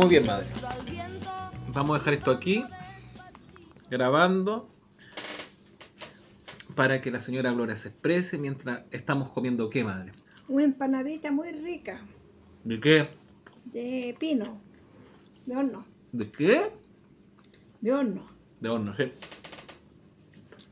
[0.00, 0.46] Muy bien, madre.
[1.74, 2.64] Vamos a dejar esto aquí,
[3.90, 4.70] grabando,
[6.74, 10.12] para que la señora Gloria se exprese mientras estamos comiendo qué, madre.
[10.48, 12.00] Una empanadita muy rica
[12.64, 13.08] ¿De qué?
[13.66, 14.58] de pino,
[15.44, 16.72] de horno, ¿De qué?
[17.82, 18.26] de horno.
[18.58, 19.12] De horno, sí.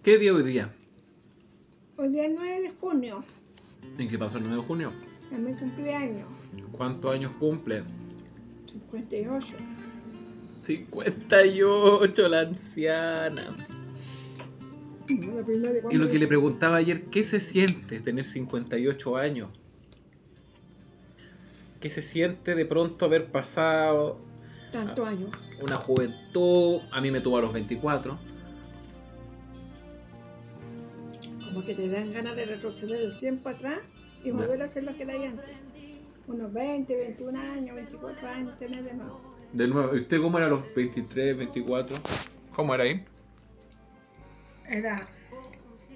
[0.03, 0.73] ¿Qué día hoy día?
[1.99, 3.23] Hoy día es 9 de junio,
[3.99, 4.93] ¿En qué pasó el 9 de junio?
[5.31, 6.29] es mi cumpleaños,
[6.73, 7.85] ¿Cuántos años cumple?
[8.91, 9.47] 58.
[10.63, 13.57] 58, la anciana.
[15.09, 19.49] La Y lo que le preguntaba ayer, ¿qué se siente tener 58 años?
[21.81, 24.19] ¿Qué se siente de pronto haber pasado
[24.73, 25.31] Tantos años.
[25.63, 26.81] una juventud?
[26.91, 28.19] A mí me tuvo a los 24.
[31.47, 33.81] Como que te dan ganas de retroceder el tiempo atrás
[34.25, 35.68] y volver a hacer lo que era antes.
[36.29, 39.21] Unos 20, 21 años, 24 años, tener de nuevo.
[39.53, 41.97] De nuevo, ¿y usted cómo era a los 23, 24?
[42.55, 43.05] ¿Cómo era ahí?
[44.69, 45.01] Era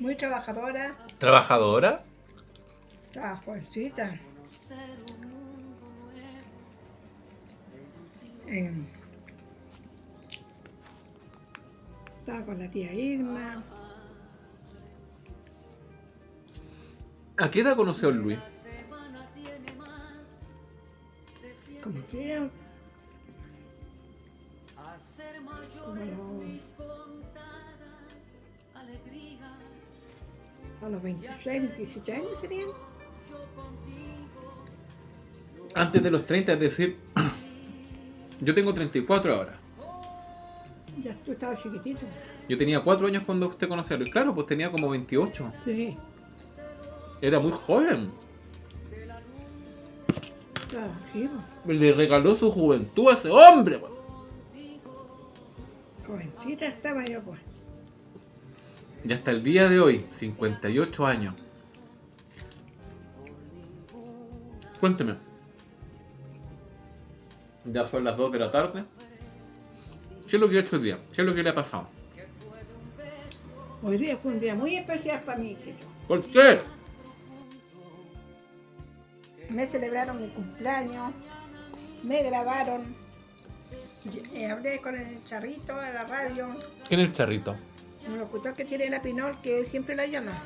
[0.00, 2.02] muy trabajadora, ¿Trabajadora?
[3.04, 4.18] estaba fuercita.
[8.46, 8.84] Em,
[12.20, 13.62] estaba con la tía Irma.
[17.36, 18.38] ¿A qué edad conoció a Luis?
[22.12, 22.48] Como que
[25.78, 26.00] como
[28.74, 28.98] a los,
[30.82, 32.68] a los 26, 27 años serían.
[35.74, 36.98] Antes de los 30, es decir,
[38.40, 39.58] yo tengo 34 ahora.
[41.02, 42.02] Ya tú estabas chiquitito.
[42.48, 44.10] Yo tenía 4 años cuando usted conoció a Luis.
[44.10, 45.52] Claro, pues tenía como 28.
[45.64, 45.96] Sí,
[47.22, 48.10] Era muy joven.
[51.12, 51.28] Sí,
[51.66, 53.78] Le regaló su juventud a ese hombre.
[53.78, 53.92] pues.
[56.06, 57.40] jovencita estaba yo pues.
[59.04, 61.34] Y hasta el día de hoy, 58 años.
[64.78, 65.16] Cuénteme.
[67.64, 68.84] Ya son las 2 de la tarde.
[70.28, 70.98] ¿Qué es lo que ha hecho hoy día?
[71.14, 71.88] ¿Qué es lo que le ha pasado?
[73.82, 75.86] Hoy día fue un día muy especial para mí, hijito.
[76.06, 76.58] ¿Por qué?
[79.50, 81.12] Me celebraron mi cumpleaños,
[82.02, 82.94] me grabaron,
[84.04, 86.48] y- eh, hablé con el charrito de la radio,
[86.88, 87.56] ¿Quién es el charrito?
[88.06, 90.42] un locutor que tiene la Pinol que él siempre la llama.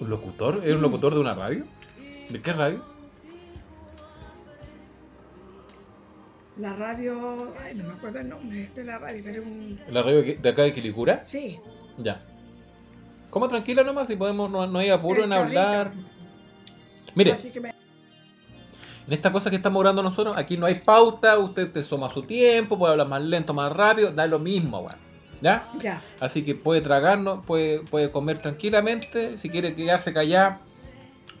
[0.00, 0.62] ¿Un locutor?
[0.64, 1.64] ¿Es un locutor de una radio?
[2.28, 2.82] ¿De qué radio?
[6.56, 9.80] La radio, ay, no me acuerdo el nombre de la radio, pero un...
[9.88, 11.22] ¿La radio de acá de Quilicura?
[11.22, 11.58] Sí,
[11.98, 12.18] Ya.
[13.30, 14.08] ¿Cómo tranquila nomás?
[14.08, 15.92] Si podemos, no, no hay apuro El en hablar.
[17.14, 17.74] Mire, me...
[19.06, 22.22] En esta cosa que estamos grabando nosotros, aquí no hay pauta, usted te toma su
[22.22, 25.10] tiempo, puede hablar más lento, más rápido, da lo mismo, weón.
[25.42, 25.68] ¿Ya?
[25.78, 30.58] Ya, Así que puede tragarnos, puede, puede comer tranquilamente, si quiere quedarse callado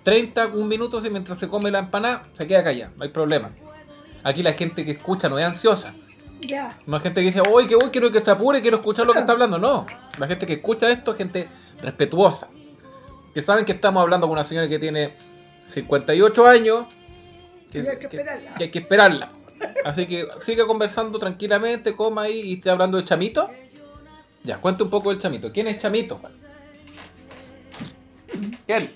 [0.02, 3.48] 30, un minuto, mientras se come la empanada, se queda callado, no hay problema.
[4.22, 5.94] Aquí la gente que escucha no es ansiosa.
[6.40, 9.06] ya, No hay gente que dice, uy, que voy, quiero que se apure, quiero escuchar
[9.06, 9.58] lo que está hablando.
[9.58, 9.86] No,
[10.18, 11.48] la gente que escucha esto es gente
[11.82, 12.48] respetuosa.
[13.34, 15.14] Que saben que estamos hablando con una señora que tiene
[15.70, 16.86] 58 años.
[17.72, 18.54] Y hay que esperarla.
[18.54, 19.32] que hay que esperarla.
[19.84, 23.50] Así que siga conversando tranquilamente, coma ahí y esté hablando de Chamito.
[24.42, 25.52] Ya, cuente un poco del Chamito.
[25.52, 26.16] ¿Quién es Chamito?
[26.16, 26.32] Juan?
[28.66, 28.90] ¿Quién?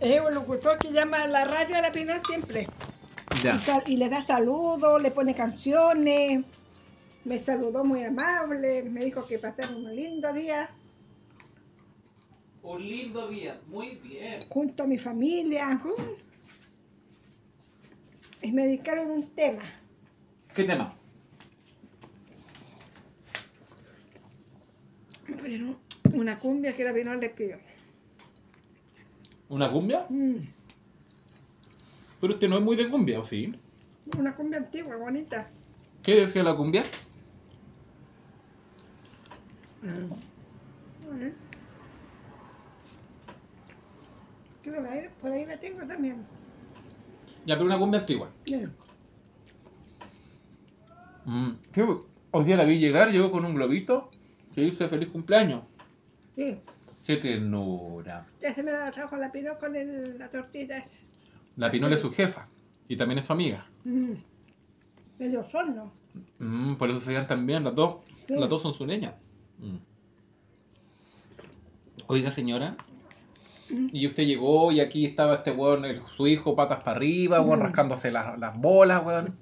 [0.00, 2.68] es un locutor que llama a la radio a la Pinol siempre.
[3.42, 3.60] Ya.
[3.86, 6.44] Y, y le da saludos, le pone canciones.
[7.24, 10.70] Me saludó muy amable, me dijo que pasaron un lindo día
[12.66, 14.40] Un lindo día, muy bien.
[14.48, 15.80] junto a mi familia.
[18.42, 19.62] Y me dedicaron un tema.
[20.52, 20.92] ¿Qué tema?
[25.26, 25.76] Pidieron
[26.12, 27.58] una cumbia que la Pinol le pidió.
[29.48, 30.06] ¿Una cumbia?
[30.08, 30.38] Mm,
[32.20, 33.52] Pero usted no es muy de cumbia, ¿o sí?
[34.18, 35.48] Una cumbia antigua, bonita.
[36.02, 36.82] ¿Qué decía la cumbia?
[41.08, 41.32] A ver.
[44.66, 46.26] Creo que ahí- por ahí la tengo también.
[47.46, 48.30] Ya, pero una cumbia antigua.
[51.24, 51.50] Mm.
[51.72, 51.80] Sí,
[52.32, 54.10] hoy día la vi llegar, llegó con un globito
[54.54, 55.62] que dice feliz cumpleaños.
[56.34, 56.56] Sí,
[57.04, 58.26] Qué ternura.
[58.40, 60.84] ya se me la trajo la Pinol con el- la tortita.
[61.56, 62.48] La Pinola es su jefa
[62.88, 63.66] y también es su amiga.
[63.84, 64.12] Mm.
[65.18, 65.92] medio sorno.
[66.40, 68.04] Mm, por eso se llevan tan bien las dos.
[68.26, 68.34] Sí.
[68.34, 69.14] Las dos son sureñas.
[69.58, 69.76] Mm.
[72.08, 72.76] Oiga, señora.
[73.70, 73.88] Mm.
[73.92, 77.60] Y usted llegó y aquí estaba este weón, el- su hijo, patas para arriba, weón,
[77.60, 77.62] Mm.
[77.62, 79.36] rascándose las, las bolas, weón.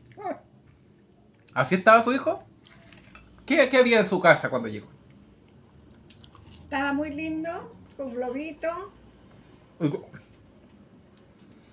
[1.55, 2.43] ¿Así estaba su hijo?
[3.47, 4.89] ¿Qué, qué había en su casa cuando llegó?
[6.65, 8.69] Estaba muy lindo, con globito,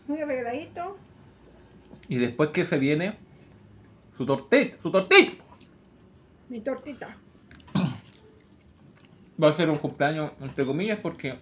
[0.07, 0.97] muy arregladito.
[2.07, 3.17] Y después que se viene
[4.17, 5.43] su tortita, su tortita.
[6.49, 7.15] Mi tortita.
[9.41, 11.39] Va a ser un cumpleaños, entre comillas, porque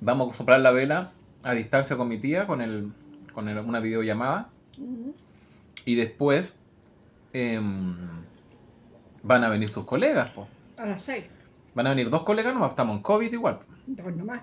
[0.00, 1.12] vamos a soplar la vela
[1.42, 2.92] a distancia con mi tía, con, el,
[3.32, 4.48] con el- una videollamada.
[4.78, 5.14] Ujú.
[5.84, 6.54] Y después
[7.32, 7.96] em,
[9.22, 10.48] van a venir sus colegas, po.
[10.78, 11.24] A las seis.
[11.74, 13.58] Van a venir dos colegas, no, estamos en COVID igual.
[13.86, 14.42] Dos nomás.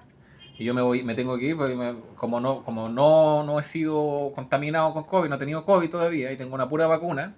[0.59, 3.59] Y yo me voy, me tengo que ir porque me- como no, como no, no
[3.59, 7.33] he sido contaminado con COVID, no he tenido COVID todavía, y tengo una pura vacuna,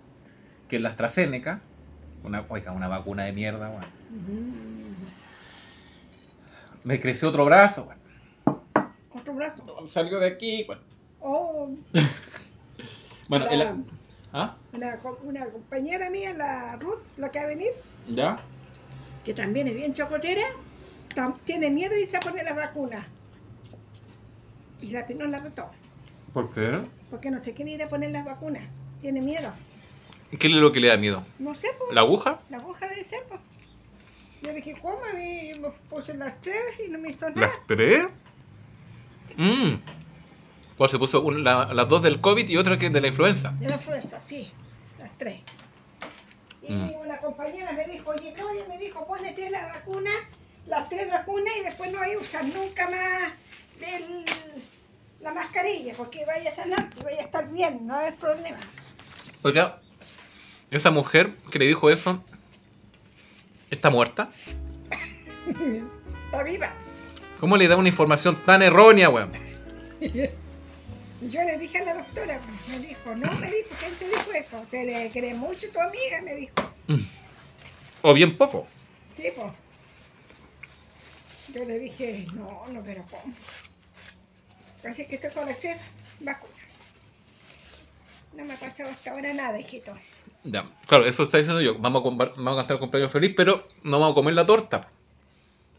[0.67, 1.61] que es la AstraZeneca.
[2.23, 3.69] Una, oiga, una vacuna de mierda.
[3.69, 3.83] Ujú.
[6.83, 8.02] Me creció otro brazo, weón.
[9.43, 9.87] Brazo.
[9.87, 10.81] Salió de aquí, weón.
[11.19, 11.69] Oh,
[13.29, 13.83] Bueno, la- el-
[14.33, 14.57] ¿Ah?
[14.73, 17.71] una, una compañera mía, la Ruth, la que va a venir,
[18.09, 18.39] ¿Ya?
[19.23, 20.41] que también es bien chocotera,
[21.15, 23.07] tam- tiene miedo de irse a poner la vacuna.
[24.81, 25.69] Y la no la retó,
[26.33, 26.81] ¿Por qué?
[27.09, 28.63] porque no se quiere ir a poner las vacunas.
[29.01, 29.53] Tiene miedo.
[30.37, 31.23] ¿Qué es lo que le da miedo?
[31.39, 32.41] No sé, pues, ¿La aguja?
[32.49, 33.39] la aguja debe ser, pues.
[34.41, 34.99] Yo dije, ¿cómo?
[35.17, 37.47] Y me puse las tres y no me hizo nada.
[37.47, 38.07] ¿Las tres?
[39.37, 39.75] Mmm.
[40.77, 43.51] Pues se puso la- las dos del COVID y otra que de la influenza.
[43.59, 44.51] De la influenza, sí,
[44.97, 45.41] las tres.
[46.61, 46.89] Y Mm.
[47.01, 50.09] una compañera me dijo, oye, Gloria, me dijo, ponete la vacuna,
[50.65, 53.33] las tres vacunas y después no hay a usar nunca más
[55.19, 58.15] la mascarilla, porque vaya a sanar, y vaya a estar bien, no va a haber
[58.15, 58.57] problema.
[59.41, 59.81] Oiga,
[60.71, 62.23] esa mujer que le dijo eso,
[63.69, 64.29] ¿está muerta?
[66.25, 66.73] Está viva.
[67.43, 69.29] ¿Cómo le da una información tan errónea, weón?
[69.99, 74.65] Yo le dije a la doctora, me dijo, no, me dijo, ¿quién te dijo eso?
[74.71, 76.53] Te le cree mucho tu amiga, me dijo.
[76.87, 77.05] Mm.
[78.03, 78.65] O bien poco.
[79.17, 79.51] Sí, pues.
[81.53, 83.33] Yo le dije, no, no, pero ¿cómo?
[84.89, 85.81] Así que estoy con la chef,
[86.21, 86.53] vacuna.
[88.37, 89.93] No me ha pasado hasta ahora nada, hijito.
[90.45, 91.77] Ya, claro, eso está diciendo yo.
[91.77, 94.89] Vamos a, vamos a cantar el cumpleaños feliz, pero no vamos a comer la torta.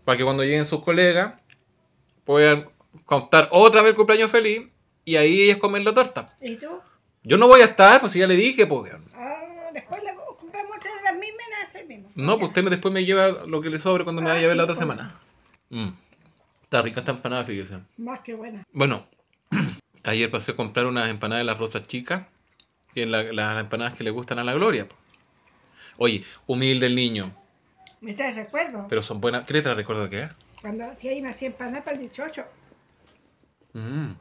[0.04, 1.40] Para que cuando lleguen sus colegas
[2.24, 2.68] puedan
[3.04, 4.68] contar otra vez el cumpleaños feliz
[5.04, 6.36] y ahí ellas comen la torta.
[6.40, 6.68] ¿Y tú?
[7.22, 8.82] Yo no voy a estar, pues si ya le dije, pues.
[8.92, 9.04] weón.
[9.14, 12.12] Ah, después la compramos otra las mismas las.
[12.16, 14.48] No, pues usted me- después me lleva lo que le sobre cuando me vaya a
[14.48, 15.20] ver la Ah, otra semana.
[15.70, 15.88] Mm.
[16.64, 17.78] Está rica esta empanada, fíjese.
[17.98, 18.62] Más que buena.
[18.72, 19.06] Bueno,
[20.04, 22.26] ayer pasé a comprar unas empanadas de las rosas chicas,
[22.94, 24.86] que es la- las empanadas que le gustan a la Gloria.
[25.98, 27.32] Oye, humilde el niño,
[28.00, 28.86] Me trae recuerdo.
[28.88, 29.46] pero son buenas.
[29.46, 30.28] ¿Qué le trae recuerdo qué?
[30.64, 32.42] Cuando la tía me hacía empanada para el 18.
[33.74, 34.12] Mm.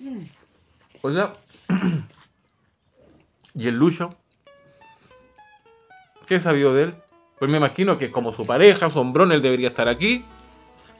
[0.00, 0.18] Mm.
[1.00, 1.32] Oiga,
[3.54, 4.14] ¿y el Lucho?
[6.26, 6.94] ¿Qué sabió de él?
[7.38, 10.22] Pues me imagino que como su pareja, su hombrón, él debería estar aquí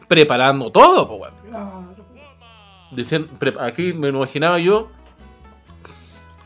[0.09, 1.21] preparando todo.
[1.51, 1.95] Claro.
[2.93, 4.91] Decían, pre- aquí me imaginaba yo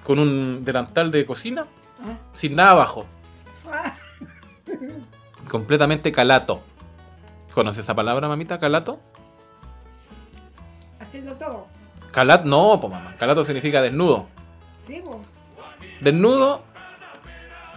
[0.02, 1.64] con un delantal de cocina
[2.04, 2.16] Ah.
[2.33, 3.06] sin nada abajo,
[3.71, 3.95] Ah,
[5.49, 6.61] completamente calato.
[7.57, 8.59] ¿Conoce esa palabra, mamita?
[8.59, 9.01] ¿Calato?
[11.01, 11.67] haciendo todo.
[12.13, 13.17] Calat, no, po mamá.
[13.19, 14.27] Calato significa desnudo.
[14.87, 15.03] Sí.
[16.03, 16.61] Desnudo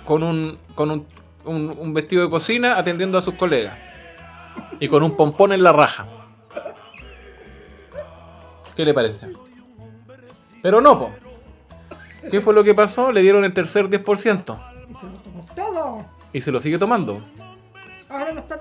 [0.03, 1.07] con un, con un,
[1.45, 3.77] un- un vestido de cocina atendiendo a sus colegas.
[4.81, 6.05] Y con un pompón en la raja.
[8.75, 9.27] ¿Qué le parece?
[10.61, 11.11] Pero no, po.
[12.29, 13.13] ¿Qué fue lo que pasó?
[13.13, 14.59] Le dieron el tercer 10%
[14.89, 16.05] Y se lo tomó todo.
[16.33, 17.21] y se lo sigue tomando.
[18.09, 18.58] Ahora lo está.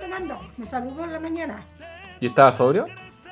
[0.59, 1.63] Me saludó en la mañana.
[2.21, 2.87] ¿Y estaba sobrio?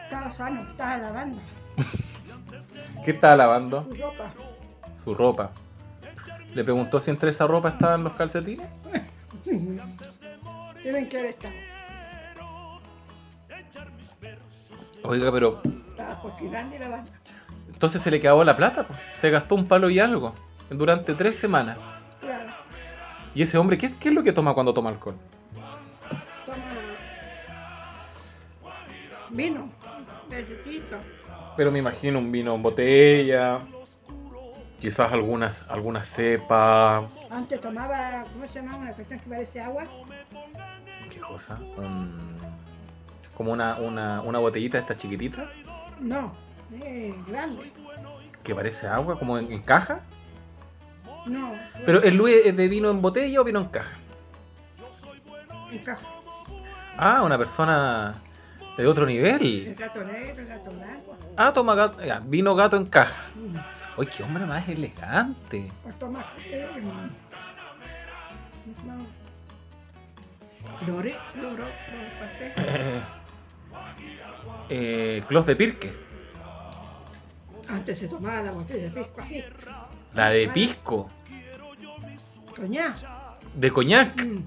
[0.04, 1.40] Estaba sano, estaba lavando
[3.04, 3.82] ¿Qué estaba lavando?
[3.84, 4.32] su ropa.
[5.04, 5.50] Su ropa.
[6.54, 8.66] Le preguntó si entre esa ropa estaban los calcetines.
[10.84, 11.54] Deben que haber estado.
[15.02, 17.10] Oiga, pero Estaba cocinando y lavando.
[17.72, 18.84] entonces se le acabó la plata.
[18.86, 18.94] po.
[19.14, 20.32] Se gastó un palo y algo
[20.70, 21.78] durante tres semanas.
[22.20, 22.50] Claro.
[23.34, 25.16] ¿Y ese hombre qué, qué es lo que toma cuando toma alcohol?
[29.36, 29.68] Vino,
[30.28, 30.96] necesito.
[31.56, 33.60] Pero me imagino un vino en botella,
[34.80, 37.04] quizás algunas, algunas cepas.
[37.30, 38.76] Antes tomaba, ¿cómo se llama?
[38.76, 39.84] Una cuestión que parece agua.
[41.10, 41.58] ¿Qué cosa?
[43.34, 45.50] Como una, una, una botellita de esta chiquitita
[46.00, 46.32] No,
[46.82, 47.70] eh, grande.
[48.42, 50.00] que parece agua, como en, en caja.
[51.26, 51.52] No.
[51.84, 53.96] Pero el Luis es de vino en botella o vino en caja.
[55.72, 56.06] En caja.
[56.96, 58.14] Ah, una persona
[58.76, 59.74] de otro El nivel.
[59.74, 61.16] gato negro, el gato blanco.
[61.36, 63.24] Ah, toma gato, vino gato en caja.
[63.96, 65.70] Uy, qué hombre más elegante.
[65.82, 66.24] Pues toma.
[66.50, 66.68] eh.
[74.68, 75.92] Eh, Clos de Pirque.
[77.68, 79.44] Antes se tomaba la botella de pisco así.
[80.14, 81.08] La de pisco.
[82.56, 82.94] Coñá.
[83.54, 84.24] De coñac.
[84.24, 84.42] Mm.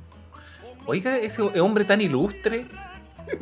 [0.88, 2.66] Oiga, ese hombre tan ilustre.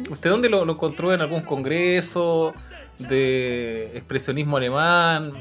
[0.09, 2.53] ¿Usted dónde lo, lo encontró en algún congreso
[2.97, 5.31] de expresionismo alemán?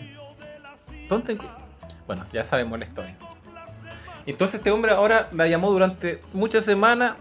[1.09, 1.38] ¿Dónde?
[2.07, 3.17] Bueno, ya sabemos la historia.
[4.26, 7.15] Entonces este hombre ahora la llamó durante muchas semanas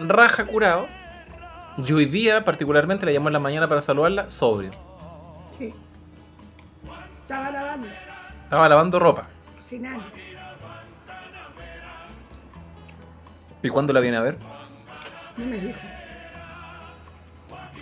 [0.00, 0.86] raja curado.
[1.78, 4.70] Y hoy día particularmente la llamó en la mañana para saludarla sobrio.
[5.50, 5.72] Sí.
[7.22, 7.86] Estaba lavando,
[8.44, 9.28] Estaba lavando ropa.
[9.56, 10.04] cocinando.
[13.62, 14.36] ¿Y cuándo la viene a ver?
[15.36, 15.78] No me dijo.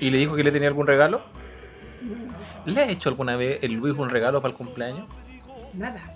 [0.01, 1.23] ¿Y le dijo que le tenía algún regalo?
[2.65, 5.07] ¿Le ha hecho alguna vez el Luis un regalo para el cumpleaños?
[5.75, 6.15] nada.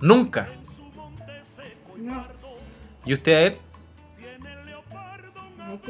[0.00, 0.46] Nunca.
[1.98, 2.26] No.
[3.04, 3.58] ¿Y usted a él?
[5.58, 5.80] No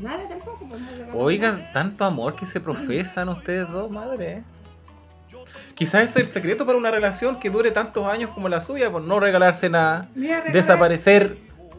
[0.00, 0.66] nada tampoco.
[0.68, 1.14] Pues no.
[1.14, 4.32] Oigan, tanto amor que se profesan ustedes dos, madre.
[4.38, 4.42] ¿eh?
[5.74, 8.90] Quizás ese es el secreto para una relación que dure tantos años como la suya,
[8.90, 11.38] por no regalarse nada, regalar- desaparecer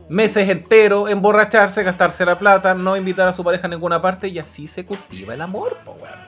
[0.10, 4.40] meses enteros, emborracharse, gastarse la plata, no invitar a su pareja a ninguna parte y
[4.40, 6.20] así se cultiva el amor, po, weón.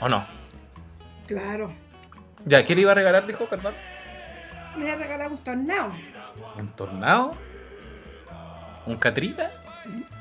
[0.00, 0.24] ¿O no?
[1.26, 1.70] Claro.
[2.44, 3.74] Ya, ¿qué le iba a regalar, dijo, perdón?
[4.76, 5.92] Me iba a regalar un tornado.
[6.58, 7.34] ¿Un tornado?
[8.86, 9.50] ¿Un Catrina?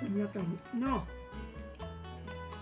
[0.02, 0.28] Una
[0.74, 1.06] no.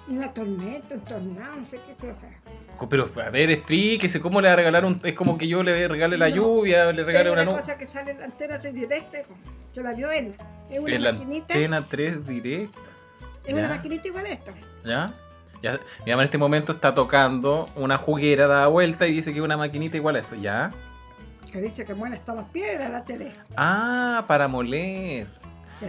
[0.08, 2.28] Una tormenta, un tornado, no sé qué cosa.
[2.76, 5.00] Co- Pero, a ver, explíquese, ¿cómo le va a regalar un...?
[5.04, 6.36] Es como que yo le regale la No.
[6.36, 7.60] lluvia, le regale Es una una nube.
[7.62, 9.20] cosa que sale en la antena 3 directa.
[9.74, 10.36] Se la vio él.
[10.70, 11.54] Es una En la maquinita.
[11.54, 12.80] antena 3 directa.
[13.46, 14.54] Es una maquinita igual a esta.
[14.86, 15.06] ¿Ya?
[15.62, 19.40] ya mi mamá en este momento está tocando una juguera da vuelta y dice que
[19.40, 20.72] es una maquinita igual a eso, ¿ya?
[21.52, 23.34] Que dice que muere hasta las piedras la tele.
[23.56, 25.28] Ah, para moler.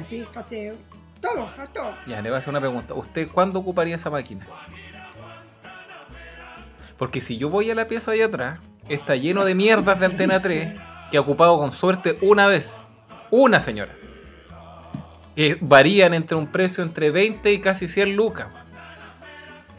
[0.08, 0.74] Fíjate.
[1.20, 1.94] Todo, a todo.
[2.06, 2.92] Ya, le voy a hacer una pregunta.
[2.94, 4.46] ¿Usted cuándo ocuparía esa máquina?
[6.98, 10.40] Porque si yo voy a la pieza de atrás, está lleno de mierdas de antena
[10.42, 10.78] 3
[11.10, 12.83] que ha ocupado con suerte una vez.
[13.36, 13.90] Una señora.
[15.34, 18.46] Que varían entre un precio entre 20 y casi 100 lucas.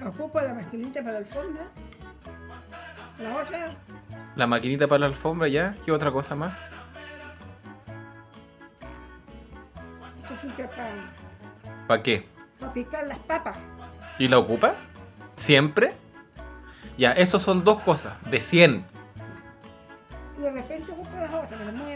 [0.06, 1.64] Ocupo la maquinita para la alfombra.
[3.18, 3.68] La otra,
[4.36, 5.74] La maquinita para la alfombra, ¿ya?
[5.86, 6.60] ¿Qué otra cosa más?
[10.58, 10.90] para,
[11.88, 12.28] ¿Para qué?
[12.60, 13.58] para picar las papas.
[14.20, 14.76] ¿Y la ocupa?
[15.38, 15.94] ¿Siempre?
[16.98, 18.86] Ya, esos son dos cosas, de 100.
[20.38, 21.96] Y de repente ocupo las otras, pero muy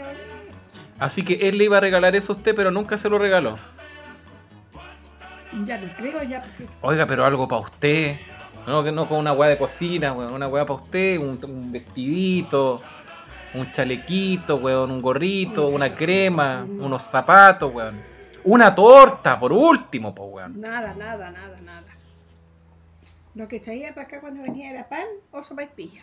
[1.00, 3.58] Así que él le iba a regalar eso a usted, pero nunca se lo regaló.
[5.64, 8.16] Ya lo creo, ya porque Oiga, pero algo para usted.
[8.66, 10.34] No, que no con una weá de cocina, weón.
[10.34, 12.82] Una weá para usted, un, un vestidito,
[13.54, 17.98] un chalequito, weón, un gorrito, una crema, unos zapatos, weón.
[18.44, 20.60] Una torta, por último, pues, weón.
[20.60, 21.88] nada, nada, nada, nada.
[23.34, 26.02] Lo que traía para acá cuando venía era pan o sopaipilla.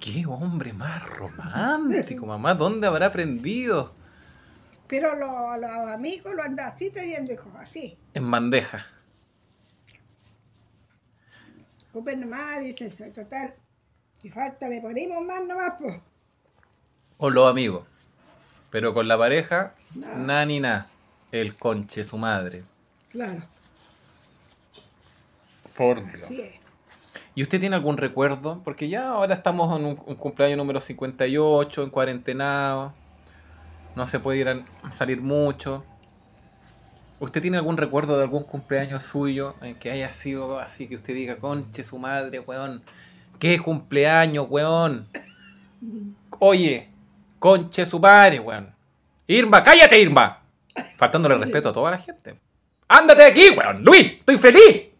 [0.00, 2.54] Qué hombre más romántico, mamá.
[2.54, 3.92] ¿Dónde habrá aprendido?
[4.88, 7.96] Pero lo- los amigos lo andan así trayendo, hijo, así.
[8.14, 8.84] En bandeja.
[11.90, 13.54] Ocupen nomás, dicen, total.
[14.22, 16.00] Y falta le ponemos más nomás, pues.
[17.18, 17.86] O los amigos.
[18.70, 20.14] Pero con la pareja, Nada.
[20.16, 20.86] nada ni nada.
[21.30, 22.64] El conche, su madre.
[23.10, 23.42] Claro,
[25.76, 26.24] Por Dios.
[26.24, 26.54] así es.
[27.34, 28.60] ¿Y usted tiene algún recuerdo?
[28.64, 32.90] Porque ya ahora estamos en un, un cumpleaños número 58, en cuarentenado.
[33.96, 35.84] No se puede ir a a salir mucho.
[37.22, 41.14] ¿Usted tiene algún recuerdo de algún cumpleaños suyo en que haya sido así que usted
[41.14, 42.82] diga, conche su madre, weón?
[43.38, 45.06] ¿Qué cumpleaños, weón?
[46.40, 46.88] Oye,
[47.38, 48.74] conche su madre, weón.
[49.28, 50.40] Irma, cállate, Irma.
[50.96, 52.34] Faltándole respeto a toda la gente.
[52.88, 53.84] Ándate de aquí, weón.
[53.84, 54.91] Luis, estoy feliz.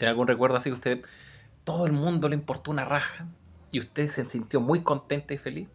[0.00, 1.04] ¿Tiene algún recuerdo así que usted,
[1.62, 3.26] todo el mundo le importó una raja
[3.70, 5.68] y usted se sintió muy contenta y feliz?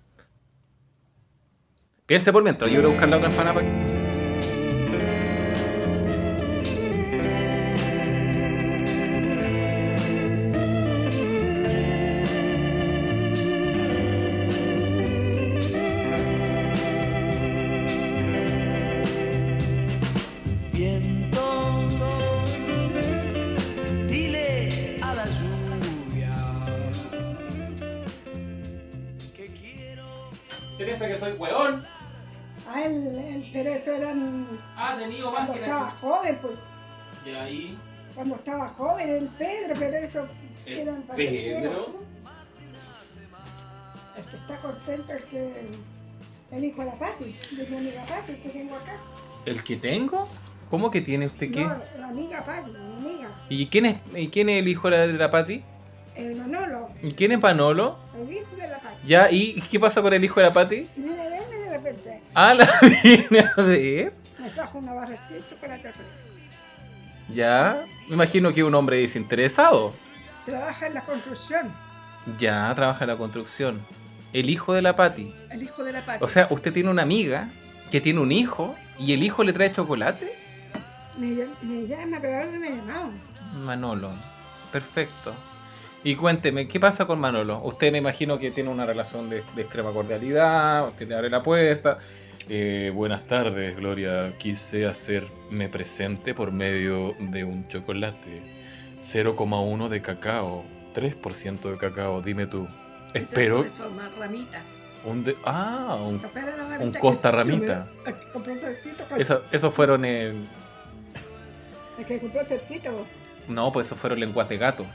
[2.07, 3.59] Piense por mientras, yo voy a buscar la otra empanada.
[3.61, 4.04] pa-
[41.15, 41.95] Pedro?
[44.17, 45.53] El que está contento es que
[46.51, 48.97] el hijo de la Pati, de mi amiga Pati, que tengo acá.
[49.45, 50.27] ¿El que tengo?
[50.69, 51.61] ¿Cómo que tiene usted qué?
[51.61, 53.29] No, la amiga Pati, mi amiga.
[53.49, 55.63] ¿Y quién es, y quién es el hijo de la, de la Pati?
[56.15, 57.97] El Manolo, ¿Y quién es Manolo?
[58.17, 59.07] el hijo de la Pati.
[59.07, 60.87] Ya, ¿y qué pasa con el hijo de la Pati?
[60.95, 62.21] Viene a verme de repente.
[62.33, 62.69] Ah, la
[63.03, 64.13] viene a ver.
[64.39, 66.05] Me trajo una barra de chocolate frío.
[67.33, 69.93] Ya, me imagino que es un hombre desinteresado.
[70.45, 71.71] Trabaja en la construcción,
[72.37, 73.81] Ya, trabaja en la construcción.
[74.33, 75.33] El hijo de la Pati.
[75.49, 76.23] el hijo de la Pati.
[76.23, 77.49] O sea, usted tiene una amiga
[77.91, 80.35] que tiene un hijo y el hijo le trae chocolate.
[81.17, 83.11] me, me llama, pero ahora no me ha llamado.
[83.63, 84.11] Manolo.
[84.71, 85.33] Perfecto.
[86.03, 87.61] Y cuénteme, ¿qué pasa con Manolo?
[87.63, 91.41] Usted me imagino que tiene una relación de, de extrema cordialidad, usted le abre la
[91.41, 91.97] puerta.
[92.49, 94.33] Eh, buenas tardes, Gloria.
[94.37, 98.64] Quise hacerme presente por medio de un chocolate.
[99.11, 100.63] 0,1 de cacao,
[100.95, 102.67] 3% de cacao, dime tú.
[103.13, 104.61] Espero Eso, una ramita.
[105.05, 105.35] un de...
[105.45, 106.21] Ah, un...
[106.21, 107.87] Ramita Un Costa que Ramita.
[108.05, 110.03] el que el Eso, esos fueron...
[110.05, 110.47] en-
[111.97, 113.05] El que compró el cercito.
[113.47, 114.85] No, pues esos fueron lenguas de gato.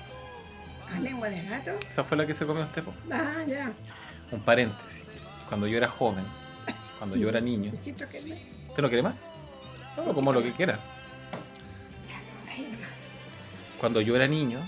[0.93, 1.71] Ah, lengua de gato.
[1.89, 2.93] Esa fue la que se comió usted, po.
[3.13, 3.73] Ah, ya.
[4.33, 5.05] Un paréntesis.
[5.49, 6.25] Cuando yo era joven,
[6.99, 7.73] cuando yo era niño...
[7.73, 9.17] ¿Usted no quiere más?
[9.95, 10.79] Solo como lo que quiera.
[13.81, 14.59] Cuando yo era niño.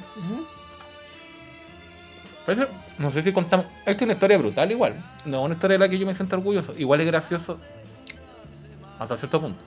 [2.47, 2.67] Parece-
[2.99, 3.67] no sé si contamos.
[3.81, 4.95] Esta es una historia brutal, igual.
[5.27, 6.73] No, una historia de la que yo me siento orgulloso.
[6.77, 7.59] Igual es gracioso
[8.99, 9.63] hasta cierto punto.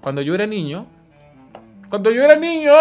[0.00, 0.86] Cuando yo era niño,
[1.88, 2.72] cuando yo era niño,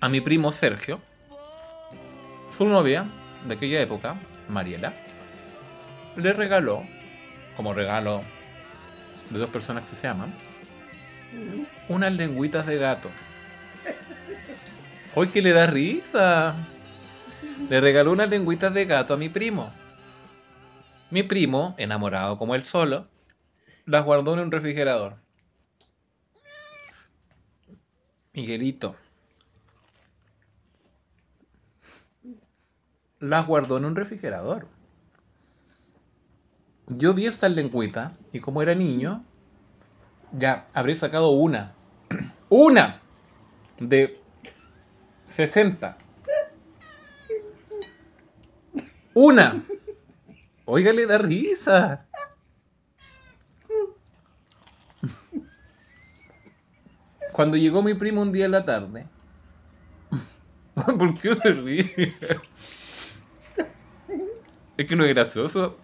[0.00, 1.00] a mi primo Sergio,
[2.56, 3.06] su novia
[3.46, 4.16] de aquella época,
[4.48, 4.92] Mariela,
[6.16, 6.82] le regaló,
[7.56, 8.22] como regalo
[9.30, 10.34] de dos personas que se aman,
[11.88, 13.10] unas lengüitas de gato.
[15.18, 16.54] Hoy que le da risa.
[17.70, 19.72] Le regaló unas lengüitas de gato a mi primo.
[21.10, 23.08] Mi primo, enamorado como él solo,
[23.86, 25.16] las guardó en un refrigerador.
[28.34, 28.94] Miguelito.
[33.18, 34.68] Las guardó en un refrigerador.
[36.88, 39.24] Yo vi estas lengüitas y como era niño,
[40.32, 41.72] ya habré sacado una.
[42.50, 43.00] Una
[43.80, 44.25] de
[45.26, 45.96] 60.
[49.14, 49.62] Una.
[50.64, 52.06] Oiga, le da risa.
[57.32, 59.06] Cuando llegó mi primo un día en la tarde.
[60.74, 62.14] ¿Por qué se ríe?
[64.76, 65.78] Es que no es gracioso.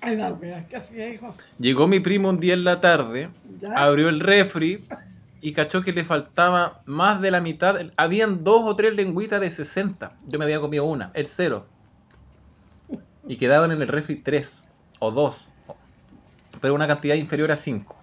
[0.00, 1.34] Ay, la wea, que así hijo.
[1.58, 3.28] Llegó mi primo un día en la tarde,
[3.76, 4.84] abrió el refri
[5.44, 7.76] y cachó que le faltaba más de la mitad.
[7.96, 10.16] Habían dos o tres lengüitas de 60.
[10.28, 11.66] Yo me había comido una, el cero.
[13.26, 14.64] Y quedaban en el refri tres
[15.00, 15.48] o dos.
[16.60, 17.96] Pero una cantidad inferior a cinco.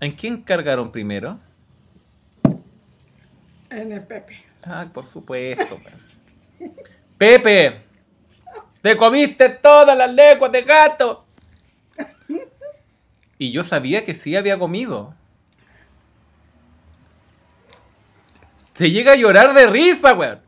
[0.00, 1.38] ¿En quién cargaron primero?
[3.70, 4.44] En el Pepe.
[4.64, 5.78] Ah, por supuesto.
[5.80, 6.72] pues.
[7.16, 7.82] Pepe,
[8.82, 11.26] te comiste todas las lenguas de gato.
[13.40, 15.14] Y yo sabía que sí había comido.
[18.74, 20.40] Se llega a llorar de risa, weón.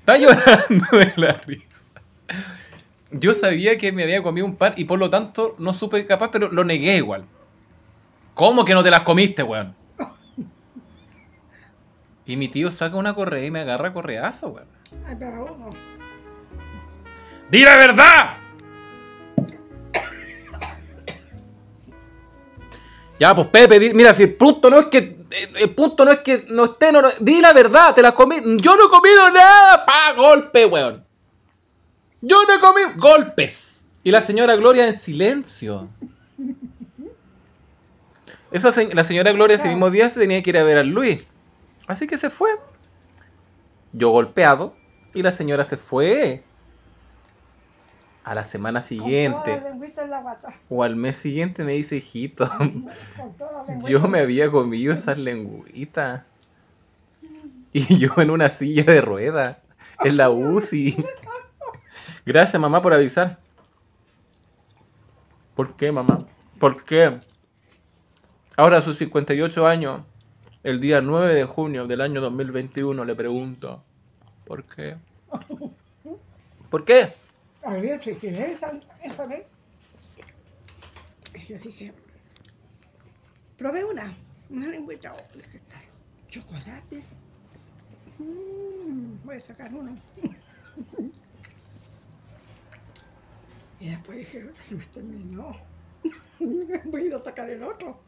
[0.00, 2.02] Está llorando de la risa.
[3.12, 6.30] Yo sabía que me había comido un par y por lo tanto no supe capaz,
[6.32, 7.24] pero lo negué igual.
[8.34, 9.74] ¿Cómo que no te las comiste, weón?
[12.26, 14.68] Y mi tío saca una correa y me agarra correazo, weón.
[15.06, 15.70] Ay, pero.
[17.50, 18.41] ¡Di la verdad!
[23.18, 25.22] Ya, pues Pepe, mira, si el punto no es que.
[25.56, 26.92] El punto no es que no esté.
[26.92, 28.36] No, no- di la verdad, te la comí.
[28.58, 29.84] Yo no he comido nada.
[29.84, 31.04] Pa, golpe, weón.
[32.20, 32.90] Yo no he comido.
[32.96, 33.86] Golpes.
[34.04, 35.88] Y la señora Gloria en silencio.
[38.50, 40.82] Esa se- la señora Gloria ese mismo día se tenía que ir a ver a
[40.82, 41.22] Luis.
[41.86, 42.50] Así que se fue.
[43.92, 44.74] Yo golpeado.
[45.14, 46.42] Y la señora se fue.
[48.24, 49.60] A la semana siguiente
[50.08, 50.36] la
[50.68, 52.48] o al mes siguiente me dice, hijito,
[53.88, 56.22] yo me había comido esas lengüitas.
[57.74, 59.56] Y yo en una silla de ruedas,
[60.04, 60.94] en la UCI.
[62.26, 63.38] Gracias, mamá, por avisar.
[65.56, 66.18] ¿Por qué, mamá?
[66.58, 67.18] ¿Por qué?
[68.58, 70.02] Ahora a sus 58 años,
[70.62, 73.82] el día 9 de junio del año 2021, le pregunto,
[74.44, 74.96] ¿por qué?
[76.68, 77.14] ¿Por qué?
[77.64, 79.46] Abrieron y dije, esa, esa vez.
[81.34, 81.92] Y yo dije,
[83.56, 84.12] probé una,
[84.50, 85.22] una lengüita, oh,
[86.28, 87.02] chocolate.
[88.18, 89.96] Mm, voy a sacar uno.
[93.80, 95.52] y después dije, se me terminó.
[96.84, 98.00] voy a ir a sacar el otro.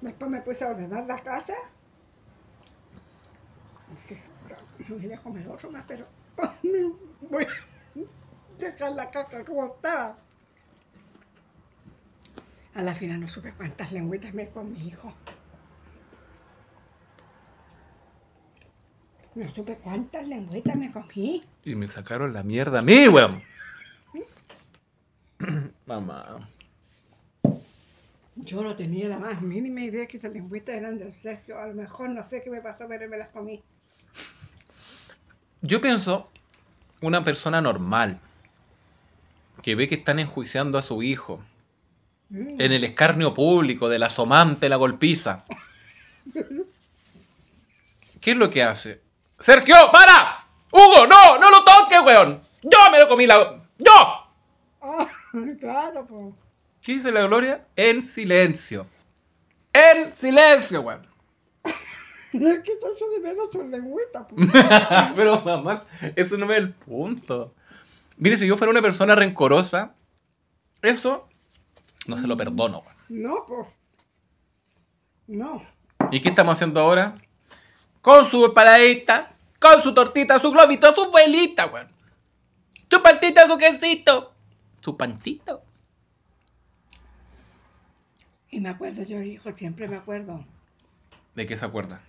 [0.00, 1.54] Después me puse a ordenar la casa.
[4.08, 4.22] Dije,
[4.88, 6.06] no voy a comer otro más, pero
[7.30, 10.16] voy a dejar la caca como estaba.
[12.74, 15.12] A la final no supe cuántas lengüitas me con mi hijo.
[19.34, 21.44] No supe cuántas lengüitas me comí.
[21.64, 23.40] Y me sacaron la mierda a mí, weón.
[25.86, 26.48] Mamá.
[28.36, 31.58] Yo no tenía la más mínima idea que esas lengüitas eran del Sergio.
[31.58, 33.62] A lo mejor no sé qué me pasó, pero me las comí.
[35.62, 36.30] Yo pienso,
[37.00, 38.18] una persona normal
[39.62, 41.42] que ve que están enjuiciando a su hijo
[42.30, 42.60] Mm.
[42.60, 45.44] en el escarnio público de la somante, la golpiza.
[48.20, 49.00] ¿Qué es lo que hace?
[49.40, 50.38] ¡Sergio, para!
[50.70, 51.38] ¡Hugo, no!
[51.38, 52.42] ¡No lo toques, weón!
[52.62, 53.62] ¡Yo me lo comí la...
[53.78, 53.92] ¡Yo!
[54.82, 55.06] Ah,
[55.60, 56.34] claro, pues.
[56.82, 57.64] ¿Qué dice la Gloria?
[57.76, 58.86] En silencio.
[59.72, 61.00] En silencio, weón.
[62.40, 64.48] Es que de menos son lengüitas, pues.
[65.16, 65.84] Pero mamá,
[66.16, 67.54] eso no es el punto.
[68.16, 69.94] Mire, si yo fuera una persona rencorosa,
[70.82, 71.28] eso
[72.06, 72.96] no se lo perdono, weón.
[73.08, 73.66] No, pues.
[75.26, 75.62] No.
[76.10, 77.16] ¿Y qué estamos haciendo ahora?
[78.00, 81.88] Con su paradita, con su tortita, su globito, su vuelita, weón.
[82.90, 84.32] Su paltita, su quesito,
[84.80, 85.62] su pancito.
[88.50, 90.44] Y me acuerdo yo, hijo, siempre me acuerdo.
[91.34, 92.00] ¿De qué se acuerda?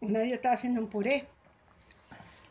[0.00, 1.28] Una vez yo estaba haciendo un puré.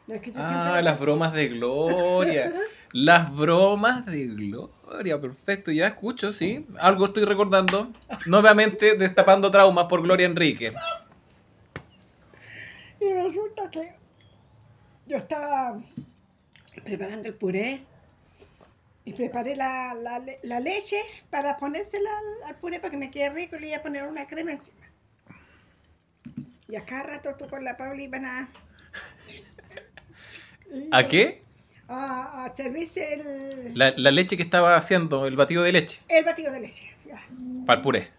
[0.08, 2.54] No, es que yo Ah, las bromas de Gloria.
[2.92, 6.66] Las bromas de Gloria, perfecto, ya escucho, sí.
[6.80, 7.94] Algo estoy recordando.
[8.26, 10.74] Nuevamente destapando traumas por Gloria Enrique.
[13.00, 13.94] Y resulta que
[15.06, 15.80] yo estaba
[16.84, 17.82] preparando el puré
[19.06, 19.94] y preparé la,
[20.42, 23.78] la leche para ponérsela al, al puré para que me quede rico y le iba
[23.78, 24.89] a poner una crema encima.
[26.70, 28.50] Y a cada rato tú con la Paula iban a...
[30.92, 31.44] ¿A qué?
[31.88, 36.24] A, a servirse el, La, la leche que estaba haciendo, el batido de leche, el
[36.24, 36.94] batido de leche.
[37.06, 37.16] ya.
[37.66, 38.12] para el puré.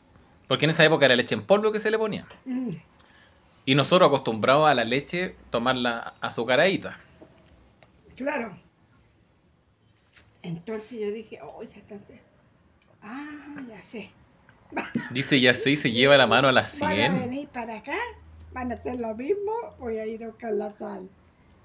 [0.48, 2.26] Porque en esa época era leche en polvo que se le ponía.
[2.44, 2.70] Mm.
[3.66, 6.98] Y nosotros acostumbrados a la leche tomarla azucaradita.
[8.16, 8.50] Claro.
[10.42, 11.96] Entonces yo dije, oh, ya está.
[13.02, 14.10] Ah, ya sé.
[15.12, 17.20] Dice ya sí, se lleva la mano a las Van a 100.
[17.20, 17.96] venir para acá,
[18.52, 21.08] van a hacer lo mismo, voy a ir a buscar la sal.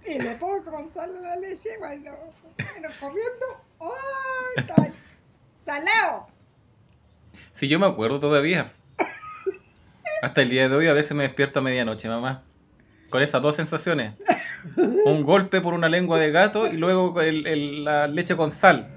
[0.05, 3.45] Y le pongo con sal a la leche cuando bueno, corriendo.
[3.79, 3.87] ¡Ay!
[4.57, 4.75] Está
[5.55, 6.27] salado.
[7.55, 8.73] Si yo me acuerdo todavía.
[10.21, 12.43] Hasta el día de hoy a veces me despierto a medianoche, mamá.
[13.09, 14.13] Con esas dos sensaciones.
[15.05, 18.87] Un golpe por una lengua de gato y luego el- el- la leche con sal.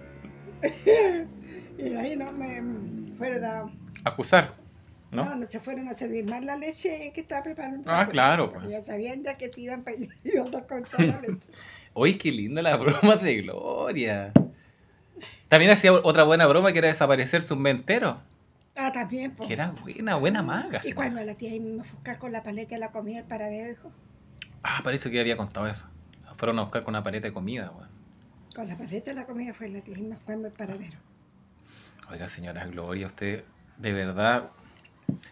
[1.78, 3.72] Y ahí no me fueron a.
[4.02, 4.54] Acusar.
[5.10, 5.36] No, ¿No?
[5.36, 7.90] no se fueron a servir más la leche que estaba preparando.
[7.90, 8.68] Ah, claro, pues.
[8.68, 10.10] Ya sabían ya que se iban para ir
[10.68, 11.50] con sal la leche.
[11.94, 14.32] Oye, qué linda la broma de Gloria.
[15.48, 18.20] También hacía otra buena broma que era desaparecerse un mes entero.
[18.76, 19.46] Ah, también, pues.
[19.48, 20.80] Que era buena, buena maga.
[20.84, 23.90] Y cuando la tía fue a buscar con la paleta de la comida para hijo,
[24.62, 25.86] Ah, parece que había contado eso.
[26.36, 27.88] Fueron a buscar con una paleta de comida, weón.
[28.54, 30.98] con la paleta de la comida fue la tía y me fue al paradero.
[32.10, 33.44] Oiga, señora Gloria, usted
[33.78, 34.50] de verdad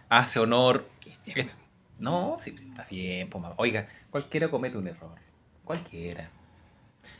[0.09, 0.85] hace honor.
[1.25, 1.49] Que
[1.99, 3.55] No, sí, sí, está bien, pues, mamá.
[3.59, 5.15] Oiga, cualquiera comete un error.
[5.65, 6.31] Cualquiera.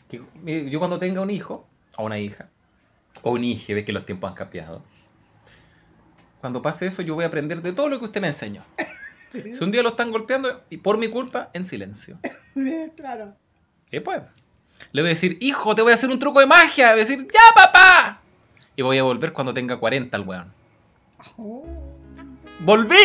[0.09, 1.67] Que- yo cuando tenga un hijo,
[1.97, 2.49] o una hija,
[3.23, 4.83] o un hijo, ves que los tiempos han cambiado.
[6.41, 8.63] Cuando pase eso, yo voy a aprender de todo lo que usted me enseñó.
[9.33, 12.19] Si un día lo están golpeando, y por mi culpa, en silencio.
[12.97, 13.35] claro.
[13.91, 14.23] Y pues,
[14.93, 16.93] le voy a decir, hijo, te voy a hacer un truco de magia.
[16.93, 18.21] Voy a decir, ya, papá.
[18.77, 20.53] Y voy a volver cuando tenga 40 el weón.
[21.37, 21.67] Oh,
[22.61, 22.97] ¡Volví!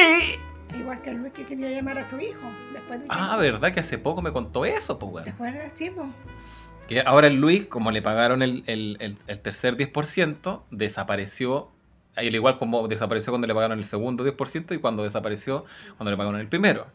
[0.78, 2.42] Igual que Luis que quería llamar a su hijo.
[2.74, 3.74] Después de Ah, ¿verdad?
[3.74, 5.26] Que hace poco me contó eso, pues, weón.
[5.26, 5.72] ¿Te acuerdas?
[5.76, 6.08] Sí, pues.
[6.88, 11.70] Que ahora el Luis, como le pagaron el, el- el- el tercer 10%, desapareció.
[12.16, 15.66] Al igual como desapareció cuando le pagaron el segundo 10% y cuando desapareció
[15.98, 16.88] cuando le pagaron el primero.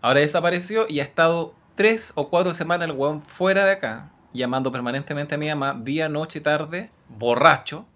[0.00, 4.72] Ahora desapareció y ha estado tres o cuatro semanas el weón fuera de acá, llamando
[4.72, 7.86] permanentemente a mi mamá, día, noche, tarde, borracho.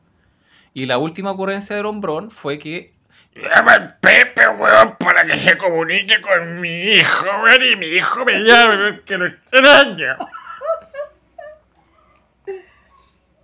[0.74, 2.92] Y la última ocurrencia de Lombrón fue que
[3.35, 8.25] llama al Pepe, weón, para que se comunique con mi hijo, weón, y mi hijo
[8.25, 10.17] me llame, que lo extraña.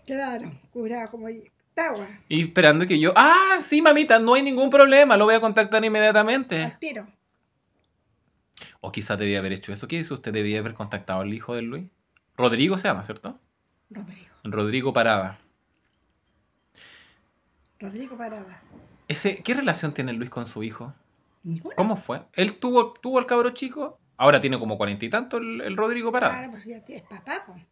[0.07, 1.29] Claro, curado como
[1.73, 3.13] Tawa, Y esperando que yo.
[3.17, 6.77] Ah, sí, mamita, no hay ningún problema, lo voy a contactar al inmediatamente.
[6.79, 7.07] tiro.
[8.81, 9.89] O quizás debía haber hecho eso.
[9.89, 10.31] ¿Qué dice usted?
[10.33, 11.85] Debía haber contactado al hijo de Luis.
[12.37, 13.39] Rodrigo se llama, ¿cierto?
[13.91, 14.29] Rodrigo.
[14.45, 15.39] Rodrigo Parada.
[17.81, 18.63] Rodrigo Parada.
[19.09, 20.93] Ese, ¿Qué relación tiene Luis con su hijo?
[21.43, 21.77] Ninguna.
[21.77, 22.23] ¿Cómo fue?
[22.33, 23.99] ¿Él tuvo, tuvo el cabro chico?
[24.17, 26.35] Ahora tiene como cuarenta y tanto el, el Rodrigo Parada.
[26.39, 27.63] Claro, pues ya es papá, pues.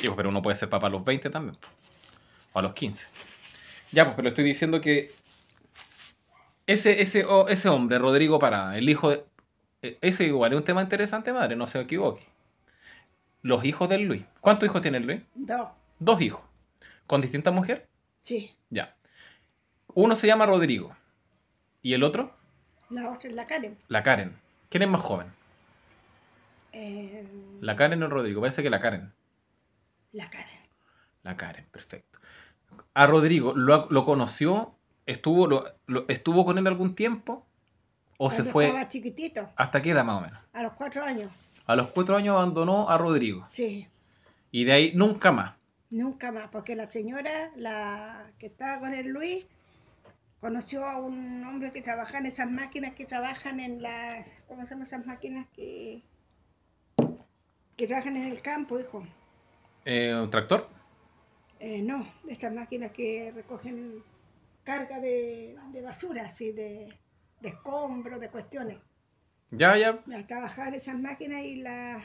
[0.00, 1.56] Digo, pero uno puede ser papá a los 20 también.
[1.56, 1.68] po.
[2.54, 3.06] O a los 15.
[3.92, 5.10] Ya, pues, pero estoy diciendo que
[6.66, 9.24] ese, ese, ese hombre, Rodrigo Parada, el hijo de...
[9.82, 12.22] e- Ese igual es un tema interesante, madre, no se equivoque.
[13.42, 14.22] Los hijos del Luis.
[14.40, 15.20] ¿Cuántos hijos tiene el Luis?
[15.34, 15.68] Dos.
[15.98, 16.42] Dos hijos.
[17.06, 17.84] ¿Con distintas mujeres?
[18.18, 18.54] Sí.
[18.70, 18.94] Ya.
[20.00, 20.94] Uno se llama Rodrigo.
[21.82, 22.32] ¿Y el otro?
[22.88, 23.76] La otra es la Karen.
[23.88, 24.38] La Karen.
[24.68, 25.26] ¿Quién es más joven?
[26.72, 27.26] Eh,
[27.60, 28.40] La Karen o Rodrigo.
[28.40, 29.12] Parece que la Karen.
[30.12, 30.60] La Karen.
[31.24, 32.20] La Karen, perfecto.
[32.94, 34.72] A Rodrigo, ¿lo, lo conoció?
[35.04, 37.44] ¿Estuvo, lo- lo- ¿Estuvo con él algún tiempo?
[38.18, 38.66] ¿O se fue?
[38.66, 40.38] Estaba chiquitito, ¿Hasta qué edad más o menos?
[40.52, 41.32] a los cuatro años.
[41.66, 43.46] A los cuatro años abandonó a Rodrigo.
[43.50, 43.88] Sí.
[44.52, 45.56] Y de ahí nunca más.
[45.90, 49.44] Nunca más, porque la señora, la que estaba con el Luis,
[50.40, 54.74] conoció a un hombre que trabaja en esas máquinas que trabajan en las, ¿cómo se
[54.74, 56.02] llaman esas máquinas que,
[57.76, 59.06] que trabajan en el campo, hijo?
[59.84, 60.68] Eh, ¿un ¿Tractor?
[61.60, 64.02] Eh, no, estas máquinas que recogen
[64.64, 66.96] carga de, de basura, así, de,
[67.40, 68.78] de escombros, de cuestiones.
[69.50, 69.98] Ya, ya.
[70.06, 72.02] La trabajar esas máquinas y la...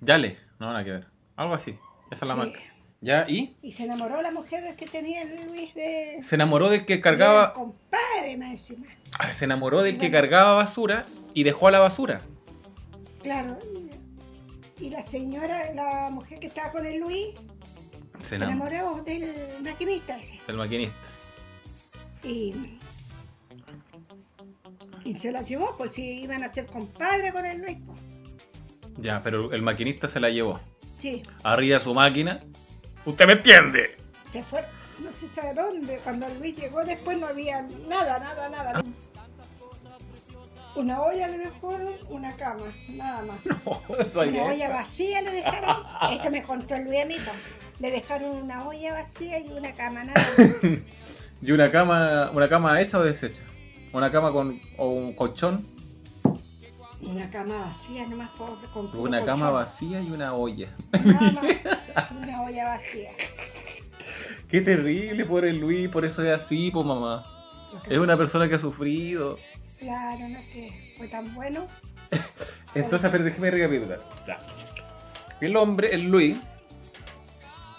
[0.00, 0.38] Ya le.
[0.60, 1.06] No, nada que ver.
[1.36, 1.78] Algo así.
[2.10, 2.60] Esa es la marca.
[3.04, 3.56] Ya, ¿y?
[3.62, 6.20] Y se enamoró la mujer que tenía Luis de...
[6.22, 7.52] Se enamoró del que cargaba.
[7.52, 8.86] compadre más encima.
[9.18, 12.20] Ah, Se enamoró del que cargaba basura y dejó a la basura.
[13.24, 13.58] Claro.
[14.78, 17.34] Y, la señora, la mujer que estaba con el Luis,
[18.20, 20.40] Se se enamoró del maquinista ese.
[20.46, 20.94] del maquinista.
[22.22, 22.54] Y,
[25.04, 27.78] y se la llevó, pues si iban a ser compadre con el Luis.
[27.84, 27.98] Pues.
[28.98, 30.60] Ya, pero el maquinista se la llevó.
[30.98, 32.38] Sí, Arriba de su máquina.
[33.04, 33.96] ¿Usted me entiende?
[34.32, 34.64] se fue,
[35.00, 35.98] no sé sabe dónde.
[36.02, 38.82] Cuando Luis llegó después no había nada, nada, nada.
[40.74, 43.38] Una olla le dejó, una cama, nada más.
[44.14, 45.84] Una olla vacía le dejaron.
[46.18, 47.20] Eso me contó el Luis a pues.
[47.80, 50.48] Le dejaron una olla vacía y una cama, nada más.
[51.42, 53.42] ¿Y una cama, una cama hecha o deshecha?
[53.92, 55.66] ¿Una cama con o un colchón?
[57.02, 60.68] Una cama vacía, nomás con puro Una cama vacía y una olla.
[60.92, 62.10] Nada más.
[62.12, 63.10] Una olla vacía.
[64.48, 67.24] Qué terrible por el Luis, por eso es así, pues mamá.
[67.88, 69.38] Es una persona que ha sufrido.
[69.78, 71.66] Claro, no es que fue tan bueno.
[72.74, 74.00] Entonces, pero déjeme recapitular.
[74.26, 74.38] Ya.
[75.40, 76.38] El hombre, el Luis,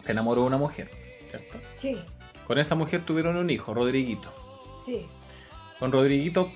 [0.03, 0.89] se enamoró de una mujer,
[1.29, 1.59] ¿cierto?
[1.77, 1.97] Sí,
[2.45, 4.33] Con esa mujer tuvieron un hijo, Rodriguito.
[4.85, 5.07] sí,
[5.79, 6.51] Con Rodriguito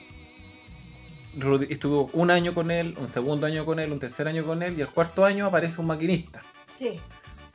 [1.70, 4.76] Estuvo un año con él, un segundo año con él, un tercer año con él
[4.78, 6.42] y el cuarto año aparece un maquinista.
[6.78, 7.00] sí,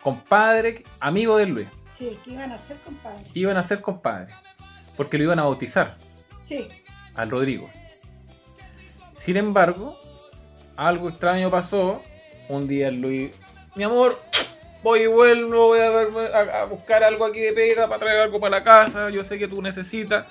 [0.02, 1.68] Compadre, amigo de Luis.
[1.96, 3.26] sí, que iban a ser compadres.
[3.34, 4.34] Iban a ser compadres.
[4.96, 5.96] Porque lo iban a bautizar
[6.44, 6.68] Sí,
[7.14, 7.70] al Rodrigo.
[9.14, 9.96] Sin embargo,
[10.76, 12.02] algo extraño pasó.
[12.48, 13.30] Un día Luis,
[13.76, 14.18] mi amor,
[14.82, 18.58] voy y vuelvo, voy a- a buscar algo aquí de pega para traer algo para
[18.58, 19.10] la casa.
[19.10, 20.26] Yo sé que tú necesitas.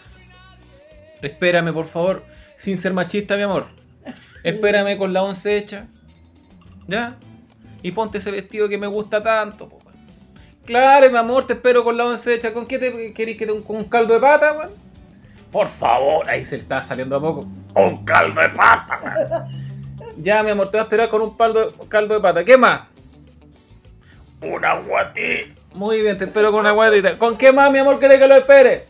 [1.21, 2.23] Espérame, por favor,
[2.61, 3.65] sin ser machista, mi amor.
[4.43, 5.87] Espérame con la once hecha.
[6.87, 7.15] ¿Ya?
[7.81, 9.67] Y ponte ese vestido que me gusta tanto.
[9.69, 9.79] po.
[10.65, 12.53] Claro, mi amor, te espero con la once hecha.
[12.53, 14.69] ¿Con qué te querés que te con un caldo de pata, weón?
[15.51, 17.47] Por favor, ahí se está saliendo a poco.
[17.75, 20.23] Un caldo de pata, weón.
[20.23, 22.43] Ya, mi amor, te voy a esperar con un paldo- caldo de pata.
[22.43, 22.81] ¿Qué más?
[24.41, 25.53] Una guatí.
[25.73, 27.17] Muy bien, te espero con una guatita.
[27.17, 28.85] ¿Con qué más, mi amor, querés que lo espere?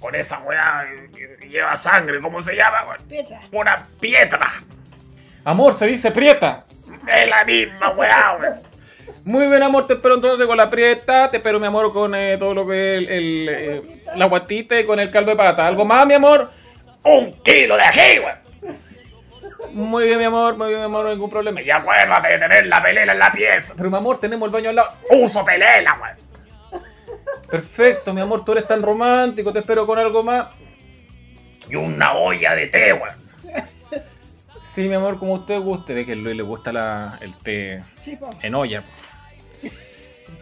[0.00, 0.84] Con esa weá
[1.48, 3.08] que lleva sangre, ¿cómo se llama, weón?
[3.08, 3.40] Petra.
[3.52, 4.52] Una piedra.
[5.44, 6.64] Amor, se dice prieta.
[7.06, 8.68] Es la misma weá, weón.
[9.24, 11.28] Muy bien, amor, te espero entonces con la prieta.
[11.30, 13.82] Te espero, mi amor, con eh, todo lo que es el, el, eh,
[14.16, 15.66] la guatita y con el caldo de pata.
[15.66, 16.50] ¿Algo más, mi amor?
[17.02, 18.48] Un kilo de ají, weón.
[19.72, 21.60] Muy bien, mi amor, muy bien, mi amor, no hay ningún problema.
[21.60, 23.74] Y acuérdate de tener la pelela en la pieza.
[23.76, 24.88] Pero, mi amor, tenemos el baño al lado.
[25.10, 26.82] Uso pelela, weón.
[27.50, 29.52] Perfecto, mi amor, tú eres tan romántico.
[29.52, 30.48] Te espero con algo más.
[31.70, 33.14] Y una olla de té, weón.
[34.62, 35.92] Sí, mi amor, como usted guste.
[35.94, 38.30] Ve que a Luis le gusta la, el té Sí, po.
[38.42, 38.82] en olla.
[38.82, 39.68] po.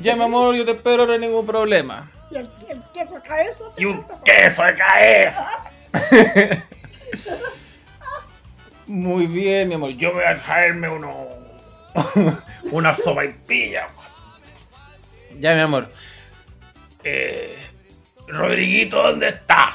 [0.00, 2.10] Ya, mi amor, yo te espero, no hay ningún problema.
[2.30, 3.64] Y el, el queso cabeza.
[3.78, 5.48] Y un queso de cabeza.
[8.86, 9.90] Muy bien, mi amor.
[9.90, 11.26] Yo voy a traerme uno.
[12.72, 13.86] una sopa y pilla.
[15.40, 15.90] Ya, mi amor.
[17.04, 17.56] Eh,
[18.28, 19.72] Rodriguito, ¿dónde está?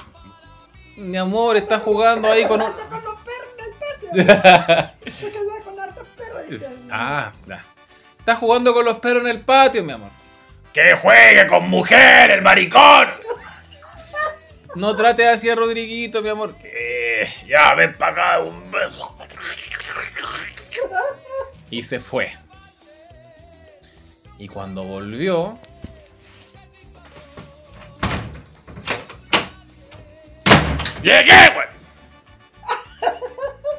[1.02, 2.72] Mi amor está jugando ahí con un...
[2.72, 5.64] Con los perros en el patio.
[5.66, 6.70] Con hartos perros.
[6.92, 7.66] ah, ya.
[8.20, 10.12] Está jugando con los perros en el patio, mi amor.
[10.72, 13.10] Que juegue con mujer, el maricón.
[14.76, 16.54] No trate así a Rodriguito, mi amor.
[16.64, 19.18] Eh, ya, ven para acá, un beso.
[21.72, 22.32] Y se fue.
[24.38, 25.58] Y cuando volvió,
[31.04, 31.68] Llegué, güey.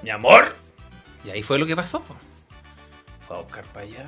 [0.03, 0.55] Mi amor,
[1.25, 2.01] y ahí fue lo que pasó.
[2.03, 2.17] po.
[3.27, 4.05] Fue a buscar para allá.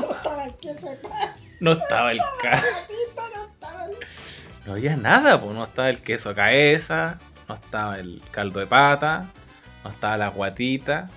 [0.00, 1.34] No estaba el queso acá.
[1.60, 2.62] No estaba el ca...
[3.34, 3.96] No estaba el...
[4.66, 8.66] No había nada, pues no estaba el queso a cabeza, no estaba el caldo de
[8.66, 9.26] pata,
[9.84, 11.08] no estaba la guatita,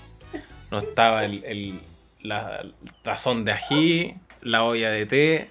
[0.72, 1.82] no estaba el, el-
[2.22, 5.50] la, el tazón de ají, la olla de té,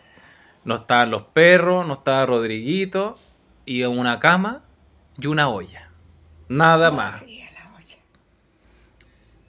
[0.64, 3.18] no estaban los perros, no estaba Rodriguito,
[3.64, 4.62] y una cama
[5.18, 5.90] y una olla.
[6.48, 7.18] Nada más.
[7.18, 7.96] Sí, a la olla.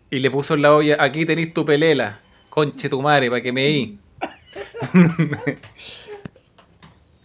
[0.09, 3.51] Y le puso en la olla, aquí tenéis tu pelela, conche tu madre, para que
[3.51, 3.99] me di.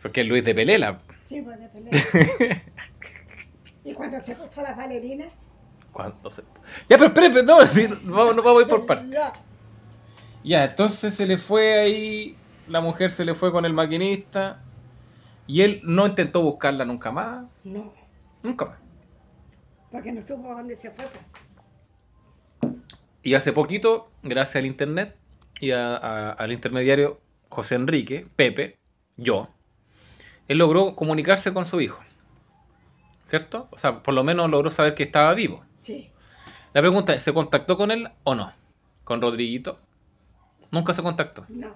[0.02, 0.98] Porque es Luis de Pelela.
[1.24, 2.62] Sí, pues de pelea.
[3.84, 5.28] y cuando se puso las bailarinas.
[5.92, 6.42] Cuando se-
[6.88, 9.10] Ya, pero espere, no, sí, vamos, no vamos a ir por partes.
[10.42, 12.36] Ya, entonces se le fue ahí,
[12.68, 14.60] la mujer se le fue con el maquinista
[15.46, 17.94] y él no intentó buscarla nunca más, No,
[18.44, 18.78] nunca más.
[19.90, 21.04] porque no supo dónde se fue.
[21.06, 22.72] pues.
[23.22, 25.16] Y hace poquito, gracias al internet
[25.60, 28.76] y a- a- al intermediario José Enrique, Pepe,
[29.16, 29.48] yo,
[30.48, 32.00] él logró comunicarse con su hijo.
[33.26, 33.68] ¿Cierto?
[33.70, 35.64] O sea, por lo menos logró saber que estaba vivo.
[35.80, 36.10] Sí,
[36.74, 38.52] La pregunta es, ¿se contactó con él o no?
[39.04, 39.78] ¿Con Rodriguito?
[40.72, 41.46] Nunca se contactó.
[41.48, 41.74] no,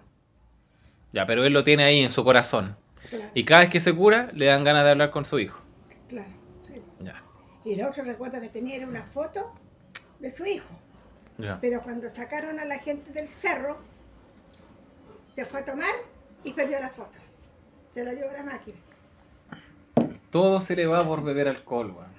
[1.12, 2.76] Ya, pero él lo tiene ahí en su corazón.
[3.08, 5.60] claro, Y cada vez que se cura, le dan ganas de hablar con su hijo.
[6.08, 6.28] claro.
[7.64, 9.52] Y el otro recuerdo que tenía era una foto
[10.18, 10.74] de su hijo.
[11.60, 13.78] Pero cuando sacaron a la gente del cerro,
[15.24, 15.94] se fue a tomar
[16.42, 17.18] y perdió la foto.
[17.90, 18.78] Se la llevó la máquina.
[20.30, 22.12] Todo se le va por beber alcohol, weón.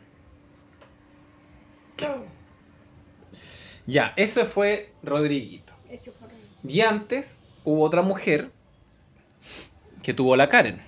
[1.97, 2.25] Todo.
[3.85, 5.73] Ya, eso fue Rodriguito.
[5.89, 6.47] Eso fue horrible.
[6.63, 8.51] Y antes hubo otra mujer
[10.01, 10.81] que tuvo la Karen.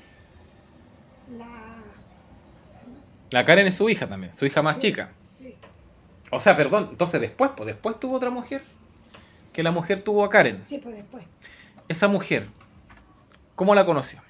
[1.38, 1.46] La...
[3.32, 5.12] La Karen es su hija también, su hija más Sí, chica.
[5.38, 5.56] Sí.
[6.32, 8.62] O sea, perdón, entonces después, pues después tuvo otra mujer
[9.54, 10.64] que la mujer tuvo a Karen.
[10.64, 11.26] Sí, pues después.
[11.88, 12.48] Esa mujer,
[13.56, 14.22] ¿cómo la conoció?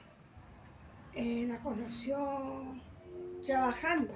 [1.16, 2.64] Eh, la conoció
[3.46, 4.14] trabajando.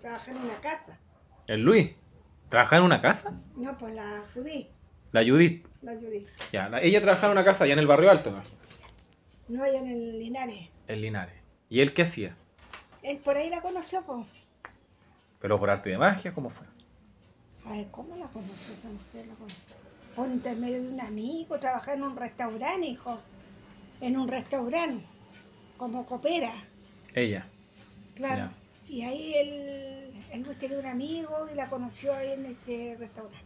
[0.00, 0.98] Trabajando en una casa.
[1.46, 1.90] El Luis.
[2.48, 3.32] ¿Trabajaba en una casa?
[3.56, 4.68] No, pues la Judí.
[5.12, 5.66] La Judith.
[5.82, 6.26] La Judí.
[6.52, 8.56] Ya, la- ella trabajaba en una casa allá en el barrio alto, imagino,
[9.48, 10.68] No allá en el Linares.
[10.86, 11.34] en Linares.
[11.68, 12.36] ¿Y él qué hacía?
[13.08, 14.26] Él por ahí la conoció, pues.
[15.40, 16.34] ¿Pero por arte de magia?
[16.34, 16.66] ¿Cómo fue?
[17.64, 19.26] A ver, ¿cómo la conoció esa mujer?
[19.26, 19.76] La conoció?
[20.14, 23.18] Por intermedio de un amigo, trabajaba en un restaurante, hijo.
[24.02, 25.06] En un restaurante,
[25.78, 26.52] como copera,
[27.14, 27.46] Ella.
[28.14, 28.50] claro.
[28.86, 33.38] Y ahí él, él tenía un amigo y la conoció ahí en ese restaurante.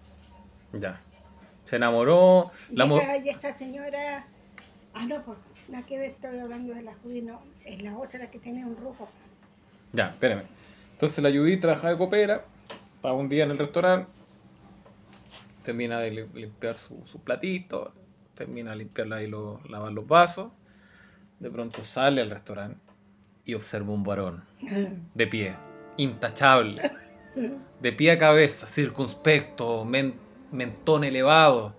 [0.72, 1.01] Ya.
[1.66, 2.51] Se enamoró.
[2.68, 4.27] Y, La esa, y esa señora,
[4.94, 8.31] ah, no, pues la que estoy hablando de la judía, no, es la otra la
[8.31, 9.09] que tiene un rojo.
[9.93, 10.45] Ya, espérame.
[10.93, 12.45] Entonces la Judith trabajaba de copera,
[13.01, 14.11] para un día en el restaurante,
[15.65, 17.93] termina de li- limpiar su, su platito,
[18.35, 20.53] termina de limpiarla y lo, lavar los vasos,
[21.41, 22.81] de pronto sale al restaurante
[23.45, 24.45] y observa un varón,
[25.15, 25.55] de pie,
[25.97, 26.81] intachable,
[27.81, 30.15] de pie a cabeza, circunspecto, men-
[30.53, 31.75] mentón elevado,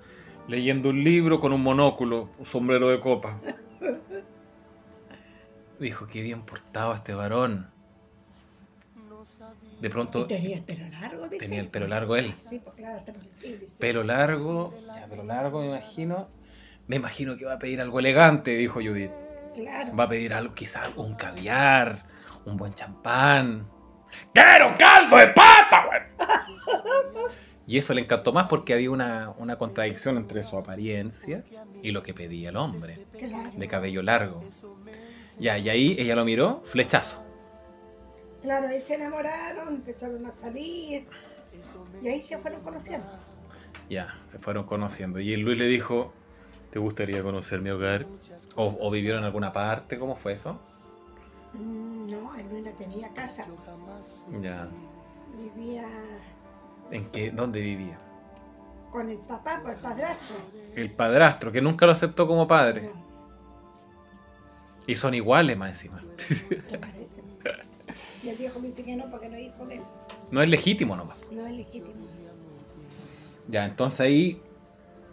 [0.49, 3.39] leyendo un libro con un monóculo, un sombrero de copa.
[5.79, 7.67] Dijo, qué bien portado este varón.
[9.79, 11.45] De pronto, Y tenía el pelo largo, dice.
[11.45, 12.31] Tenía el pelo largo él.
[12.33, 13.03] Sí, pues claro,
[13.79, 16.27] pelo largo, ya, pelo largo me imagino.
[16.87, 19.11] Me imagino que va a pedir algo elegante, dijo Judith.
[19.55, 19.95] Claro.
[19.95, 22.05] Va a pedir algo, quizás un caviar,
[22.45, 23.67] un buen champán.
[24.33, 26.01] ¡Quiero caldo de pata, güey!
[27.65, 31.45] Y eso le encantó más porque había una, una contradicción entre su apariencia
[31.81, 33.51] y lo que pedía el hombre, Claro.
[33.55, 34.43] de cabello largo.
[35.39, 37.23] Ya, y ahí ella lo miró, flechazo.
[38.43, 41.07] Claro, ahí se enamoraron, empezaron a salir.
[42.01, 43.07] Y ahí se fueron conociendo.
[43.89, 45.21] Ya, se fueron conociendo.
[45.21, 46.11] Y el Luis le dijo,
[46.69, 48.05] ¿te gustaría conocer mi hogar?
[48.55, 49.97] ¿O, o vivieron en alguna parte?
[49.97, 50.59] ¿Cómo fue eso?
[51.53, 53.45] Mm, No, él no tenía casa.
[54.41, 54.67] Ya,
[55.37, 55.87] Vivía
[56.91, 57.31] ¿En qué?
[57.31, 57.97] ¿Dónde vivía?
[58.91, 60.35] Con el papá, por el padrastro.
[60.75, 62.91] El padrastro, que nunca lo aceptó como padre.
[62.93, 63.03] No,
[64.85, 66.03] Y son iguales más encima.
[68.23, 69.81] Y el viejo me dice que no, porque no es hijo de él.
[70.31, 71.17] No es legítimo nomás.
[71.31, 72.07] No es legítimo.
[73.49, 74.41] Ya, entonces ahí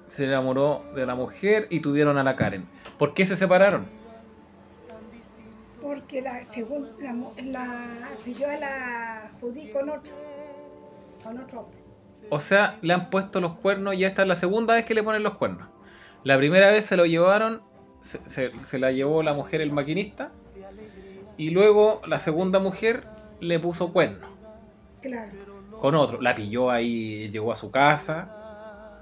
[0.06, 2.66] se enamoró de la mujer y tuvieron a la Karen.
[2.98, 3.86] ¿Por qué se separaron?
[5.80, 7.12] Porque la, según la,
[7.44, 10.12] la pilló a la judí con otro.
[11.24, 11.78] Con otro hombre.
[12.28, 15.02] O sea, le han puesto los cuernos y esta es la segunda vez que le
[15.02, 15.68] ponen los cuernos.
[16.22, 17.62] La primera vez se lo llevaron,
[18.02, 20.30] se, se- se la llevó la mujer el maquinista
[21.40, 23.06] y luego la segunda mujer
[23.40, 24.28] le puso cuernos
[25.00, 25.30] Claro.
[25.80, 26.20] con otro.
[26.20, 29.00] La pilló ahí, llegó a su casa,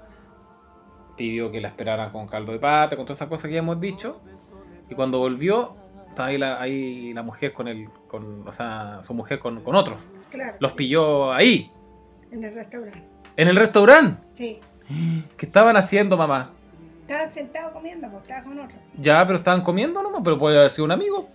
[1.17, 3.79] pidió que la esperaran con caldo de pata, con todas esas cosas que ya hemos
[3.81, 4.21] dicho.
[4.89, 5.75] Y cuando volvió,
[6.07, 9.75] estaba ahí la, ahí la mujer con el, con, o sea, su mujer con, con
[9.75, 9.97] otro.
[10.31, 10.55] Claro.
[10.59, 11.71] Los pilló ahí,
[12.31, 13.03] En el restaurante.
[13.35, 14.21] en el restaurante.
[14.33, 14.59] Sí.
[15.37, 16.51] ¿Qué estaban haciendo, mamá?
[17.01, 18.77] Estaban sentados comiendo, porque estaba con otro.
[18.97, 21.27] Ya, pero estaban comiendo nomás, pero puede haber sido un amigo.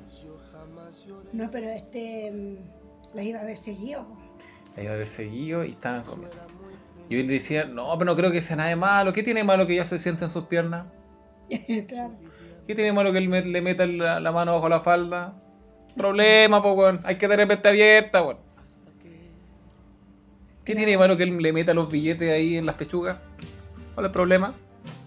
[1.34, 2.30] No, pero este.
[2.32, 4.06] mm, Las iba a haber seguido.
[4.06, 4.16] po.
[4.76, 6.36] La iba a haber seguido y estaban comiendo.
[7.08, 9.12] Y él decía, no, pero no creo que sea nada de malo.
[9.12, 10.86] ¿Qué tiene malo que ella se siente en sus piernas?
[11.88, 12.14] claro.
[12.66, 15.34] ¿Qué tiene malo que él me- le meta la, la mano bajo la falda?
[15.96, 17.00] Problema, pues, weón.
[17.04, 18.38] Hay que tener mente abierta, weón.
[20.64, 23.18] ¿Qué tiene malo que él le meta los billetes ahí en las pechugas?
[23.94, 24.54] ¿Cuál es el problema?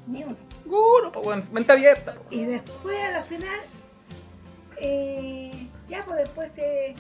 [0.06, 0.36] Ni uno.
[0.66, 1.42] Ninguno, pues, weón.
[1.52, 2.14] Mente abierta.
[2.14, 2.22] po.
[2.30, 3.60] Y después, a la final,
[4.80, 5.52] eh,
[5.90, 6.96] ya pues después se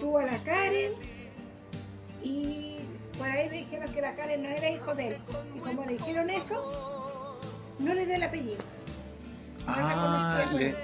[0.00, 0.92] tuvo a la Karen
[2.22, 2.78] y
[3.18, 5.16] por ahí le dijeron que la Karen no era hijo de él.
[5.56, 7.38] Y como le dijeron eso,
[7.78, 8.62] no le dio el apellido.
[9.66, 10.74] No Ah, le,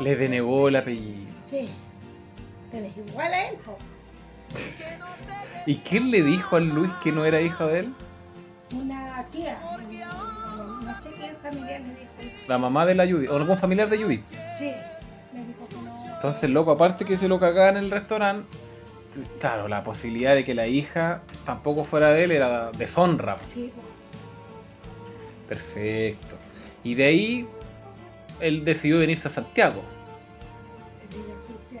[0.00, 1.26] le denegó el apellido.
[1.44, 1.68] Sí,
[2.70, 3.76] pero es igual a él, po.
[5.66, 7.94] ¿Y quién le dijo a Luis que no era hijo de él?
[8.74, 9.58] Una tía,
[10.56, 12.34] no, no sé qué familiar le dijo.
[12.48, 14.24] La mamá de la Judith, o algún familiar de Judith.
[14.58, 14.72] Sí,
[16.22, 18.46] Entonces, loco, aparte que se lo cagaban en el restaurante,
[19.40, 23.38] claro, la posibilidad de que la hija tampoco fuera de él era deshonra.
[23.42, 23.72] Sí.
[25.48, 26.36] Perfecto.
[26.84, 27.48] Y de ahí,
[28.38, 29.82] él decidió venirse a Santiago.
[30.94, 31.80] se vino así, tía.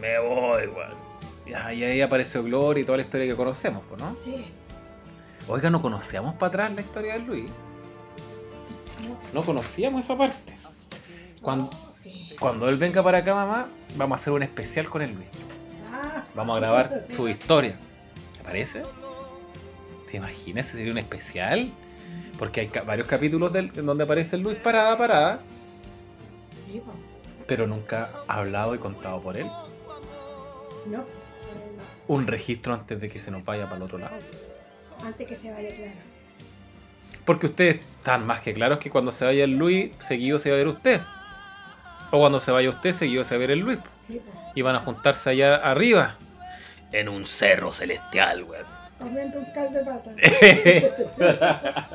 [0.00, 1.04] Me voy, weón.
[1.46, 4.16] Y ahí apareció Gloria y toda la historia que conocemos, pues, ¿no?
[4.18, 4.46] Sí,
[5.46, 7.50] Oiga, no conocíamos para atrás la historia de Luis.
[9.32, 9.40] no.
[9.40, 10.58] No conocíamos esa parte.
[11.40, 11.70] Cuando.
[12.38, 15.28] Cuando él venga para acá, mamá, vamos a hacer un especial con el Luis.
[16.34, 17.76] Vamos a grabar su historia.
[18.36, 18.82] ¿Te parece?
[20.10, 20.66] ¿Te imaginas?
[20.66, 21.70] Sería un especial.
[22.38, 25.40] Porque hay varios capítulos del- en donde aparece Luis parada, parada,
[27.46, 29.46] pero nunca hablado y contado por él.
[29.46, 29.52] No,
[30.86, 32.14] por él no.
[32.14, 34.16] Un registro antes de que se nos vaya para el otro lado.
[35.04, 35.92] Antes que se vaya claro.
[37.24, 40.56] Porque ustedes están más que claros que cuando se vaya el Luis, seguido se va
[40.56, 41.00] a ver usted.
[42.14, 43.80] O cuando se vaya usted, seguido se va a ver el Luis.
[44.06, 44.20] Sí.
[44.54, 46.16] Y van a juntarse allá arriba.
[46.92, 48.64] En un cerro celestial, weón.
[49.00, 50.12] Comiendo un caldo de pata.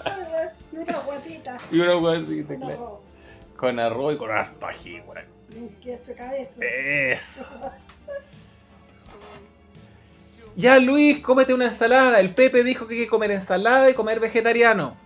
[0.73, 1.57] y una guatita.
[1.71, 2.65] y una Un claro.
[2.67, 2.99] arroz.
[3.55, 5.23] Con arroz y con harto ají, weón.
[5.55, 6.65] y Un queso de cabeza.
[6.65, 7.45] Eso.
[10.55, 12.19] Ya, Luis, cómete una ensalada.
[12.19, 14.97] El Pepe dijo que hay que comer ensalada y comer vegetariano.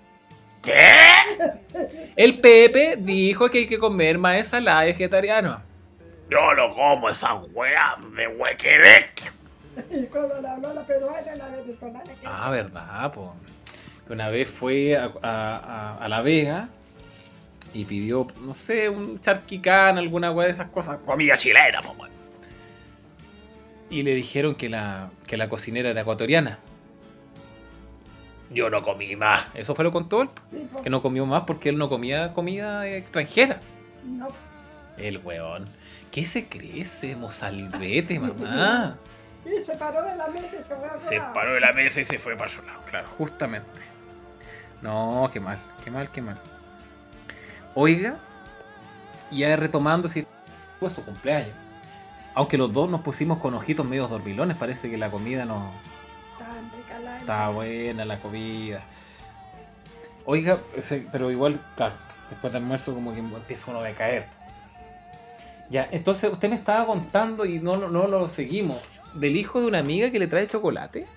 [0.64, 0.82] ¿Qué?
[2.16, 5.62] El Pepe dijo que hay que comer más ensalada y vegetariano.
[6.30, 9.32] Yo no como esas weas de huequerec.
[9.92, 12.04] Y cuando le habló a la peruana, la venezolana.
[12.06, 13.36] que- Ah, verdad, po.
[14.08, 16.70] Que una vez fue a, a- a- a La Vega
[17.74, 21.00] y pidió, no sé, un charquicán, alguna weá de esas cosas.
[21.06, 21.96] Comida chilena, po.
[23.90, 26.58] Y le dijeron que la, que la cocinera era ecuatoriana.
[28.54, 29.46] Yo no comí más.
[29.54, 30.30] Eso fue lo contó él.
[30.52, 30.70] Sí.
[30.84, 33.60] Que no comió más porque él no comía comida extranjera.
[34.06, 34.28] No,
[34.98, 35.66] El weón.
[36.12, 38.98] ¿Qué se cree ese mozalbete, mamá?
[39.46, 41.34] y se paró de la mesa y se fue a otro Se lado.
[41.34, 42.80] paró de la mesa y se fue para su lado.
[42.90, 43.68] Claro, justamente.
[44.82, 46.38] No, qué mal, qué mal, qué mal.
[47.74, 48.18] Oiga,
[49.32, 50.28] ya retomando si
[50.80, 51.56] fue su cumpleaños.
[52.36, 55.93] Aunque los dos nos pusimos con ojitos medio dormilones, parece que la comida no Tan
[57.24, 58.82] está buena la comida.
[60.26, 60.60] Oiga,
[61.12, 61.96] pero igual, claro,
[62.30, 64.28] después del almuerzo como que empieza uno a decaer.
[65.70, 68.82] Ya, entonces usted me estaba contando y no, no, no lo seguimos.
[69.14, 71.08] Del hijo de una amiga que le trae chocolate.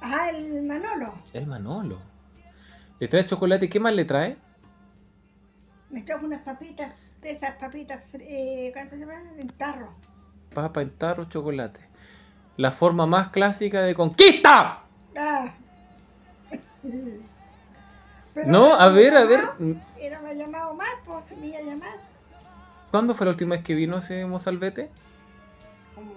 [0.00, 1.14] Ah, el Manolo.
[1.32, 1.98] El Manolo.
[2.98, 4.36] Le trae chocolate, ¿qué más le trae?
[5.90, 6.92] Me trajo unas papitas,
[7.22, 9.22] de esas papitas, eh, ¿cuánto se llama?
[9.38, 9.94] En tarro.
[10.52, 11.80] Papa en tarro, chocolate.
[12.56, 14.80] La forma más clásica de conquista.
[15.16, 15.52] Ah.
[18.34, 19.40] Pero No, a ver, a ver.
[19.58, 19.58] llamado,
[20.10, 21.96] no me ha llamado más, pues me iba a llamar.
[22.90, 24.90] ¿Cuándo fue la última vez que vino ese mozalbete?
[25.94, 26.12] Como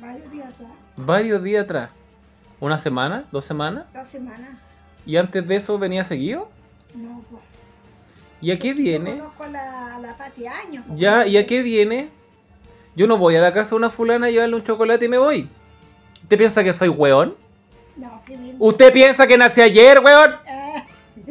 [0.00, 1.90] varios días atrás, Varios días atrás.
[2.60, 3.24] ¿Una semana?
[3.32, 3.86] ¿Dos semanas?
[3.92, 4.50] dos semanas.
[5.04, 6.48] ¿Y antes de eso venía seguido?
[6.94, 7.42] No, pues.
[8.40, 9.10] ¿Y a qué Yo viene?
[9.18, 10.84] conozco a la, a la Pati años.
[10.86, 11.00] pues.
[11.00, 12.10] Ya, ¿y a qué viene?
[12.94, 15.18] Yo no voy a la casa de una fulana a llevarle un chocolate y me
[15.18, 15.48] voy.
[16.22, 17.34] ¿Usted piensa que soy weón?
[17.96, 18.56] No, sí, bien.
[18.58, 20.34] ¿Usted piensa que nací ayer, weón?
[20.46, 20.82] Ah,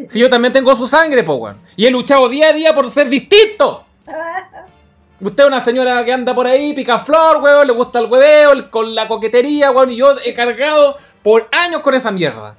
[0.10, 1.58] Si yo también tengo su sangre, po, weón.
[1.76, 3.86] Y he luchado día a día por ser distinto.
[5.22, 8.54] Usted es una señora que anda por ahí, pica flor, weón, le gusta el hueveo,
[8.54, 12.56] el- con la coquetería, weón, y yo he cargado por años con esa mierda.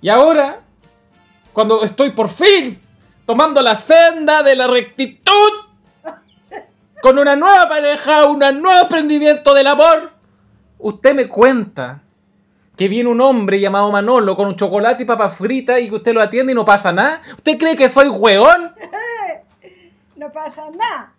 [0.00, 0.60] Y ahora,
[1.52, 2.80] cuando estoy por fin
[3.26, 5.52] tomando la senda de la rectitud,
[7.02, 10.12] con una nueva pareja, un nuevo emprendimiento del amor,
[10.78, 12.00] usted me cuenta
[12.76, 16.14] que viene un hombre llamado Manolo con un chocolate y papas fritas y que usted
[16.14, 17.20] lo atiende y no pasa nada.
[17.26, 18.72] ¿Usted cree que soy hueón?
[20.16, 21.12] no pasa nada.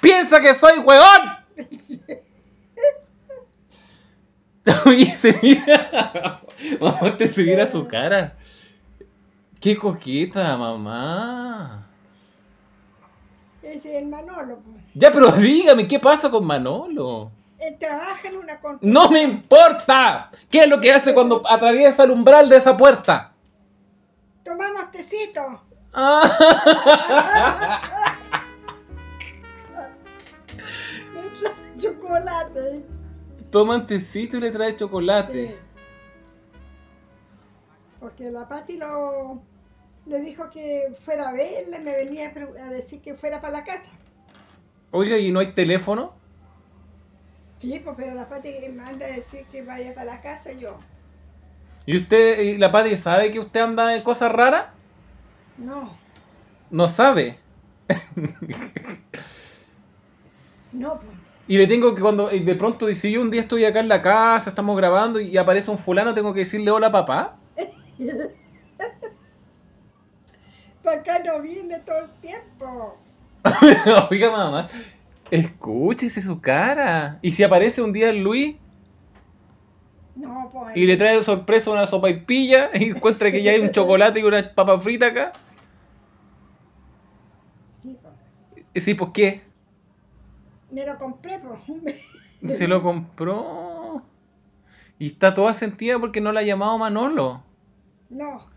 [0.00, 1.36] ¡Piensa que soy hueón!
[4.86, 6.40] Oye, se mira.
[6.80, 8.36] Mamá, te subiera su cara.
[9.60, 11.81] Qué coqueta, mamá.
[13.72, 14.58] Es el Manolo.
[14.58, 14.76] pues.
[14.94, 17.30] Ya, pero dígame, ¿qué pasa con Manolo?
[17.58, 18.92] Él trabaja en una construcción.
[18.92, 20.30] No me importa.
[20.50, 23.32] ¿Qué es lo que hace cuando atraviesa el umbral de esa puerta?
[24.44, 25.62] Tomamos tecito.
[25.94, 26.22] Ah,
[31.14, 32.84] Le trae chocolate.
[33.50, 35.48] Toma tecito y le trae chocolate.
[35.48, 35.56] Sí.
[38.00, 39.40] Porque la Pati lo
[40.06, 43.90] le dijo que fuera a verle, me venía a decir que fuera para la casa.
[44.92, 46.14] Oiga, ¿y no hay teléfono?
[47.60, 50.78] Sí, pues pero la Pati me manda a decir que vaya para la casa yo.
[51.86, 54.66] ¿Y usted, y la Pati, sabe que usted anda en cosas raras?
[55.56, 55.98] No,
[56.70, 57.38] No sabe.
[60.72, 61.16] no, pues.
[61.46, 63.88] Y le tengo que cuando y de pronto, si yo un día estoy acá en
[63.88, 67.36] la casa, estamos grabando y aparece un fulano, tengo que decirle hola papá.
[70.82, 72.96] Para acá no viene todo el tiempo.
[74.10, 74.68] Oiga mamá,
[75.30, 77.18] escúchese su cara.
[77.22, 78.56] Y si aparece un día el Luis
[80.14, 80.76] No, pues.
[80.76, 83.70] y le trae de sorpresa una sopa y pilla y encuentra que ya hay un
[83.72, 85.32] chocolate y una papa frita acá.
[87.82, 88.64] Sí, pues.
[88.74, 89.42] Y sí, pues qué?
[90.70, 92.56] Me lo compré, pues.
[92.58, 94.02] Se lo compró.
[94.98, 97.42] Y está toda sentida porque no la ha llamado Manolo.
[98.10, 98.51] No.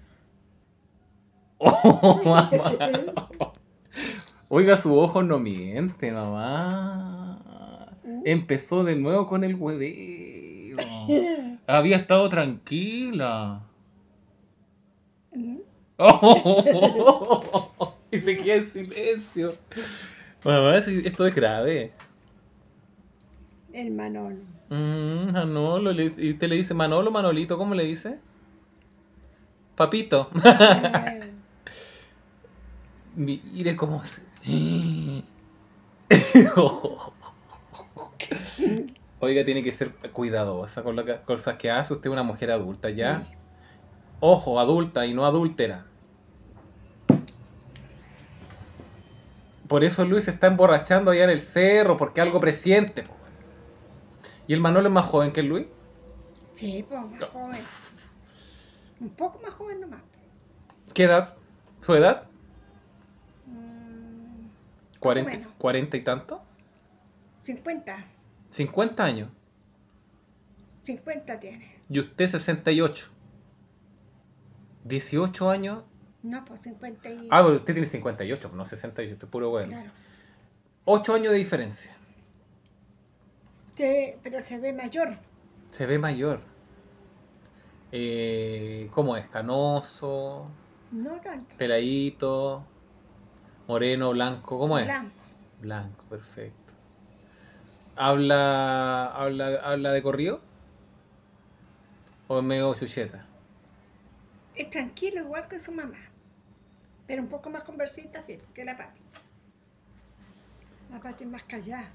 [1.57, 2.49] Oh, mamá.
[4.49, 7.39] Oiga, su ojo no miente, mamá.
[8.23, 10.77] Empezó de nuevo con el hueveo.
[11.67, 13.61] Había estado tranquila.
[15.33, 15.57] ¿Mm?
[18.11, 19.55] Y se queda en silencio.
[20.43, 21.91] Mamá, esto es grave.
[23.73, 24.37] El Manolo.
[24.69, 28.19] Mm, Manolo, y usted le dice Manolo, Manolito, ¿cómo le dice?
[29.75, 30.29] Papito.
[33.15, 34.21] Mire cómo se.
[39.19, 41.93] Oiga, tiene que ser cuidadosa con las cosas que hace.
[41.93, 43.23] Usted es una mujer adulta ya.
[43.23, 43.33] Sí.
[44.19, 45.85] Ojo, adulta y no adúltera.
[49.67, 53.03] Por eso Luis se está emborrachando allá en el cerro, porque algo presiente.
[53.03, 53.13] po.
[54.47, 55.65] ¿Y el Manolo es más joven que el Luis?
[56.53, 57.61] Sí, pues, más joven.
[58.99, 60.01] Un poco más joven nomás.
[60.93, 61.33] ¿Qué edad?
[61.81, 62.27] ¿Su edad?
[65.05, 65.53] Mm, ¿40, menos.
[65.57, 66.41] 40 y tanto?
[67.37, 67.95] 50.
[68.51, 69.29] ¿50 años?
[70.81, 71.75] 50 tiene.
[71.89, 73.09] Y usted 68.
[74.83, 75.83] 18 años.
[76.23, 77.27] No, pues 50 y...
[77.31, 79.69] Ah, pero usted tiene 58, no 68, estoy puro bueno.
[79.69, 79.91] Claro.
[80.85, 81.95] 8 años de diferencia.
[83.75, 85.17] Sí, pero se ve mayor.
[85.71, 86.39] Se ve mayor.
[87.91, 89.27] Eh, ¿Cómo es?
[89.29, 90.49] Canoso,
[90.91, 91.55] No tanto.
[91.57, 92.65] peladito,
[93.67, 94.85] moreno, blanco, ¿cómo es?
[94.85, 95.23] Blanco.
[95.61, 96.73] Blanco, perfecto.
[97.95, 100.41] ¿Habla, habla, habla de corrido?
[102.27, 103.25] ¿O es medio chucheta?
[104.55, 105.97] Es tranquilo, igual que su mamá.
[107.07, 108.99] Pero un poco más conversita, sí, que la Pati.
[110.91, 111.89] La Pati es más callada.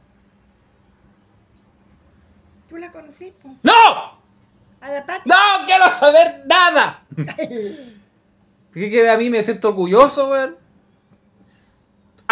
[2.69, 3.57] ¿Tú la conocí, po?
[3.63, 4.21] ¡No!
[4.81, 5.29] A la Pati.
[5.29, 7.03] ¡No quiero saber nada!
[8.73, 10.60] ¿Qué que a mí me siento orgulloso, weón?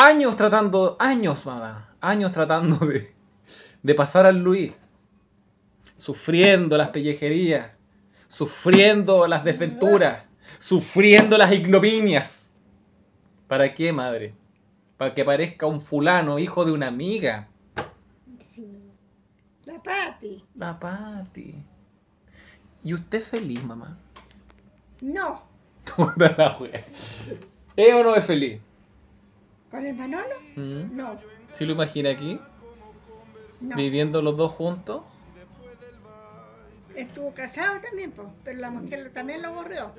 [0.01, 3.13] Años tratando, años, mamá, años tratando de,
[3.83, 4.73] de pasar al Luis,
[5.97, 7.73] sufriendo las pellejerías,
[8.29, 10.23] sufriendo las desventuras,
[10.61, 12.55] sufriendo las ignominias.
[13.49, 14.37] ¿Para qué, madre?
[14.99, 17.49] Para que parezca un fulano, hijo de una amiga.
[18.55, 18.69] Sí.
[19.65, 20.45] La Pati.
[20.55, 21.57] La Pati.
[22.85, 23.99] ¿Y usted feliz, mamá?
[25.01, 25.43] No.
[27.75, 28.61] ¿Es o no es feliz?
[29.71, 30.35] ¿Con el Manolo?
[30.57, 30.97] ¿Mm?
[30.97, 31.19] No.
[31.53, 32.41] ¿Sí lo imagina aquí?
[33.61, 33.77] No.
[33.77, 35.03] Viviendo los dos juntos.
[36.95, 38.13] Estuvo casado también,
[38.45, 39.93] pero la mujer también lo borró.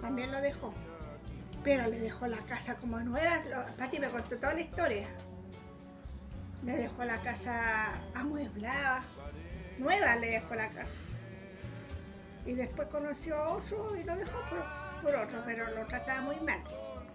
[0.00, 0.72] También lo dejó.
[1.64, 3.42] Pero le dejó la casa como nueva.
[3.76, 5.08] Pati me contó toda la historia.
[6.64, 9.04] Le dejó la casa amueblada.
[9.78, 10.96] Nueva le dejó la casa.
[12.46, 16.36] Y después conoció a otro y lo dejó por, por otro, pero lo trataba muy
[16.40, 16.60] mal.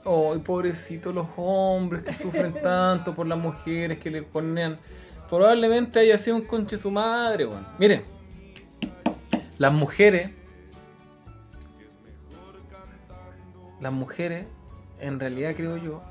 [0.08, 4.78] Ay, pobrecito los hombres que sufren tanto por las mujeres que le ponen.
[5.30, 7.68] Probablemente haya sido un conche su madre, weón.
[7.78, 8.04] Miren,
[9.58, 10.32] las mujeres.
[13.82, 14.46] Las mujeres,
[15.02, 16.02] en realidad creo yo,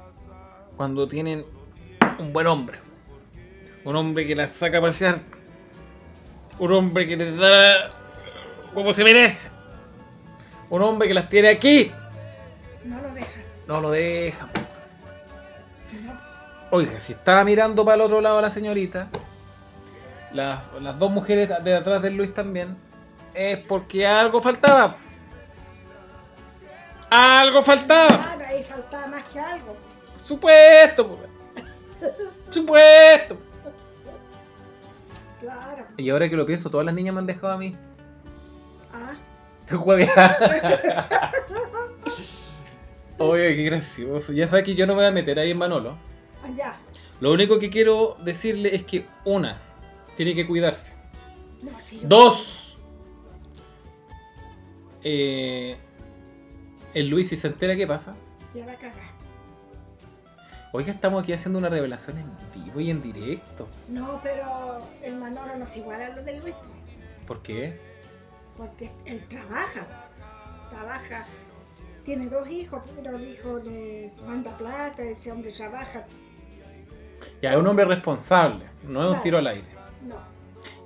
[0.76, 1.46] cuando tienen
[2.18, 2.78] un buen hombre,
[3.84, 5.20] un hombre que las saca a pasear,
[6.58, 7.90] un hombre que les da
[8.74, 9.48] como se merece,
[10.68, 11.90] un hombre que las tiene aquí.
[13.66, 14.48] No lo deja.
[16.70, 19.08] Oiga, si estaba mirando para el otro lado la señorita,
[20.32, 22.76] las, las dos mujeres de atrás del Luis también,
[23.34, 24.96] es porque algo faltaba.
[27.10, 28.08] Algo faltaba.
[28.08, 29.76] Claro, ahí faltaba más que algo.
[30.26, 31.18] Supuesto.
[32.50, 33.36] Supuesto.
[35.40, 35.84] Claro.
[35.96, 37.76] Y ahora que lo pienso, todas las niñas me han dejado a mí.
[38.92, 39.14] Ah,
[39.66, 39.76] Te.
[43.18, 44.32] Oye, qué gracioso.
[44.32, 45.96] Ya sabes que yo no me voy a meter ahí en Manolo.
[46.42, 46.76] allá.
[47.20, 49.58] Lo único que quiero decirle es que, una,
[50.16, 50.92] tiene que cuidarse.
[51.62, 52.78] No, sí, yo- Dos.
[55.02, 55.76] Eh,
[56.94, 58.14] el Luis, si se entera, ¿qué pasa?
[58.54, 58.94] Ya la cagá.
[60.72, 62.26] Oiga, estamos aquí haciendo una revelación en
[62.64, 63.66] vivo y en directo.
[63.88, 66.54] No, pero el Manolo no es igual a lo del Luis,
[67.26, 67.78] ¿Por qué?
[68.58, 69.86] porque él trabaja.
[70.70, 71.24] Trabaja.
[72.06, 76.04] Tiene dos hijos, pero el hijo le manda plata, ese hombre trabaja.
[77.42, 79.66] Ya, es un hombre responsable, no es un tiro al aire.
[80.06, 80.14] No,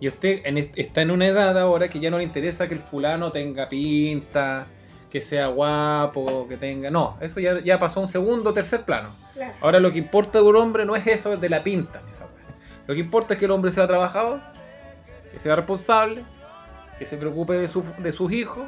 [0.01, 2.75] Y usted en est- está en una edad ahora que ya no le interesa que
[2.75, 4.67] el fulano tenga pinta,
[5.11, 6.91] que sea guapo, que tenga...
[6.91, 9.11] No, eso ya, ya pasó a un segundo o tercer plano.
[9.35, 9.53] claro.
[9.61, 12.27] Ahora lo que importa de un hombre no es eso de la pinta, esa.
[12.87, 14.41] Lo que importa es que el hombre sea trabajador,
[15.33, 16.25] que sea responsable,
[16.99, 18.67] que se preocupe de, su- de sus hijos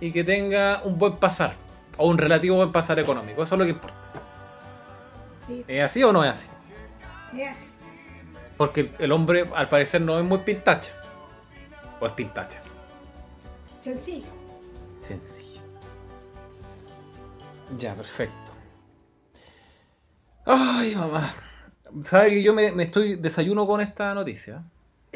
[0.00, 1.54] y que tenga un buen pasar,
[1.96, 3.42] o un relativo buen pasar económico.
[3.42, 3.96] Eso es lo que importa.
[5.46, 6.48] Sí, ¿Es así o no es así?
[7.38, 7.68] es así.
[8.56, 10.92] Porque el hombre al parecer no es muy pintacha.
[12.00, 12.60] O es pintacha.
[13.80, 14.26] Sencillo.
[15.00, 15.60] Sencillo.
[17.78, 18.52] Ya, perfecto.
[20.44, 21.34] Ay, mamá.
[22.02, 24.62] ¿Sabe que yo me, me estoy desayuno con esta noticia?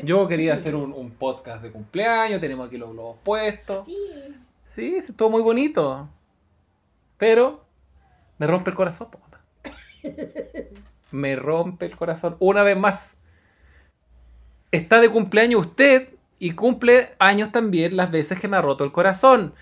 [0.03, 3.87] Yo quería hacer un, un podcast de cumpleaños, tenemos aquí los globos puestos.
[3.87, 3.97] Sí,
[4.65, 6.09] Sí, es todo muy bonito.
[7.19, 7.65] Pero
[8.39, 9.43] me rompe el corazón, po, mamá.
[11.11, 12.37] Me rompe el corazón.
[12.41, 13.17] Una vez más.
[14.73, 18.93] Está de cumpleaños usted y cumple años también las veces que me ha roto el
[18.93, 19.55] corazón.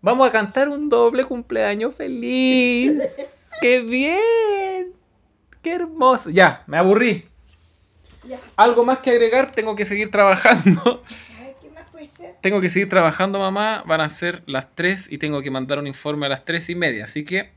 [0.00, 3.00] Vamos a cantar un doble cumpleaños feliz.
[3.60, 4.92] ¡Qué bien!
[5.62, 6.30] ¡Qué hermoso!
[6.30, 7.28] Ya, me aburrí.
[8.24, 8.40] ya.
[8.56, 11.04] Algo más que agregar, tengo que seguir trabajando.
[11.38, 12.11] A ver, ¿qué más puede ser?
[12.40, 13.82] Tengo que seguir trabajando, mamá.
[13.86, 16.74] Van a ser las 3 y tengo que mandar un informe a las 3 y
[16.74, 17.04] media.
[17.04, 17.52] Así que,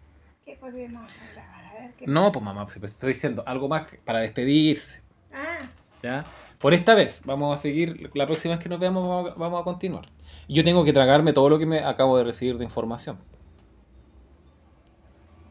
[0.46, 1.66] ¿Qué podemos grabar?
[1.66, 5.02] A ver, ¿qué no, pues mamá, pues, estoy diciendo algo más para despedirse.
[5.34, 5.68] Ah,
[6.04, 6.24] ¿Ya?
[6.60, 8.12] Por esta vez, vamos a seguir.
[8.14, 10.06] La próxima vez que nos veamos, vamos a, continuar.
[10.48, 13.18] Yo tengo que tragarme todo lo que me acabo de recibir de información.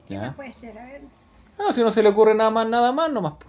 [0.06, 0.20] ¿qué ¿Ya?
[0.22, 0.78] más puede ser?
[0.78, 1.02] A ver.
[1.58, 3.32] No, si no se le ocurre nada más, nada más, nomás.
[3.34, 3.46] po.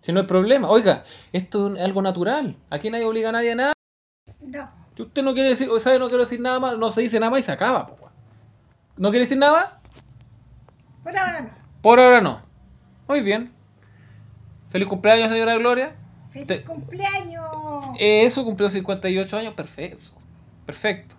[0.00, 0.68] Si no hay problema.
[0.68, 2.56] Oiga, esto es algo natural.
[2.70, 3.72] Aquí nadie obliga a nadie a nada.
[4.42, 7.02] No, Si usted no quiere decir, o sabe, no quiero decir nada más, no se
[7.02, 7.96] dice nada más y se acaba, po.
[8.96, 9.66] ¿No quiere decir nada más?
[11.02, 11.50] por ahora no.
[11.82, 12.42] Por ahora no.
[13.08, 13.52] Muy bien.
[14.70, 15.94] Feliz cumpleaños, señora Gloria.
[16.30, 17.44] ¡Feliz Te- cumpleaños!
[17.98, 20.12] Eh, Eso cumplió 58 años, perfecto.
[20.66, 21.16] Perfecto.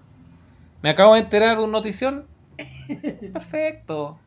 [0.82, 2.26] Me acabo de enterar de una notición.
[3.34, 4.18] Perfecto.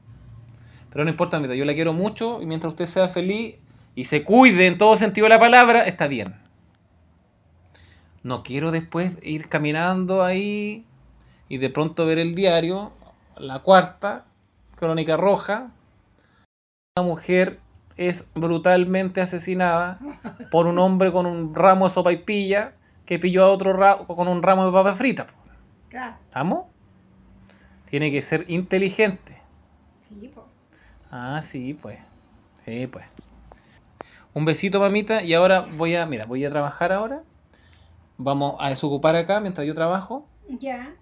[0.91, 3.57] Pero no importa, mira, yo la quiero mucho y mientras usted sea feliz
[3.97, 6.35] y se cuide en todo sentido de la palabra, está bien.
[8.25, 10.87] No quiero después ir caminando ahí
[11.51, 12.91] y de pronto ver el diario,
[13.37, 14.25] la cuarta,
[14.77, 15.73] crónica roja,
[16.97, 17.61] una mujer
[17.99, 19.99] es brutalmente asesinada
[20.51, 22.73] por un hombre con un ramo de sopaipilla
[23.05, 25.27] que pilló a otro con un ramo de papa frita.
[26.25, 26.65] ¿Estamos?
[27.91, 29.37] Tiene que ser inteligente.
[30.01, 30.47] sí, po.
[31.11, 31.99] Ah, sí, pues.
[32.65, 33.05] Sí, pues.
[34.33, 35.23] Un besito, mamita.
[35.23, 37.23] Y ahora voy a, mira, voy a trabajar ahora.
[38.17, 40.27] Vamos a desocupar acá mientras yo trabajo.
[40.49, 40.95] Ya.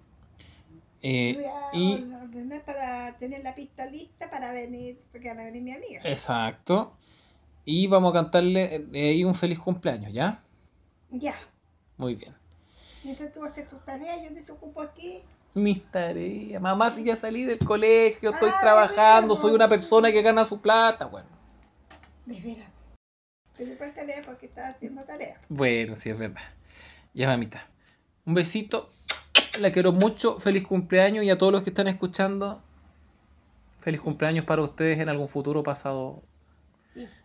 [1.01, 5.43] Eh, Voy a y ordenar para tener la pista lista para venir, porque van a
[5.43, 6.01] venir mi amiga.
[6.03, 6.93] exacto.
[7.65, 10.41] Y vamos a cantarle de ahí un feliz cumpleaños, ¿ya?
[11.11, 11.35] Ya.
[11.97, 12.33] Muy bien.
[13.03, 15.19] Mientras tú haces tus tareas, yo desocupo aquí.
[15.53, 16.61] Mis tareas.
[16.61, 20.59] Mamá, si ya salí del colegio, estoy Ah, trabajando, soy una persona que gana su
[20.59, 21.05] plata.
[21.05, 21.27] Bueno,
[22.25, 22.67] De veras.
[23.51, 25.39] Estoy por tarea porque estaba haciendo tarea.
[25.49, 26.41] bueno, sí es verdad.
[27.13, 27.67] Ya, mamita.
[28.25, 28.91] Un besito.
[29.59, 30.39] La quiero mucho.
[30.39, 32.61] Feliz cumpleaños y a todos los que están escuchando.
[33.81, 36.23] Feliz cumpleaños para ustedes en algún futuro pasado.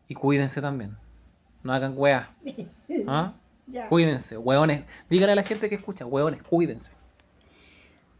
[0.08, 0.96] Y cuídense también.
[1.62, 2.28] No hagan weas.
[3.06, 3.34] ¿ah?
[3.66, 3.88] Ya.
[3.88, 4.82] Cuídense, hueones.
[5.10, 6.92] Díganle a la gente que escucha, hueones, cuídense.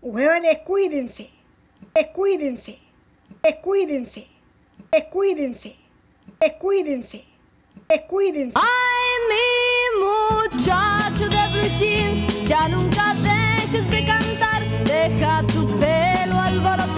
[0.03, 1.31] Hueones, cuídense.
[2.15, 2.79] Cuídense.
[3.63, 4.29] Cuídense.
[5.11, 5.77] Cuídense.
[6.61, 7.25] Cuídense.
[8.09, 8.53] Cuídense.
[8.55, 10.01] Ay, mi
[10.69, 16.98] muchacho de blue jeans, ya nunca dejes de cantar, deja tu pelo alborotar.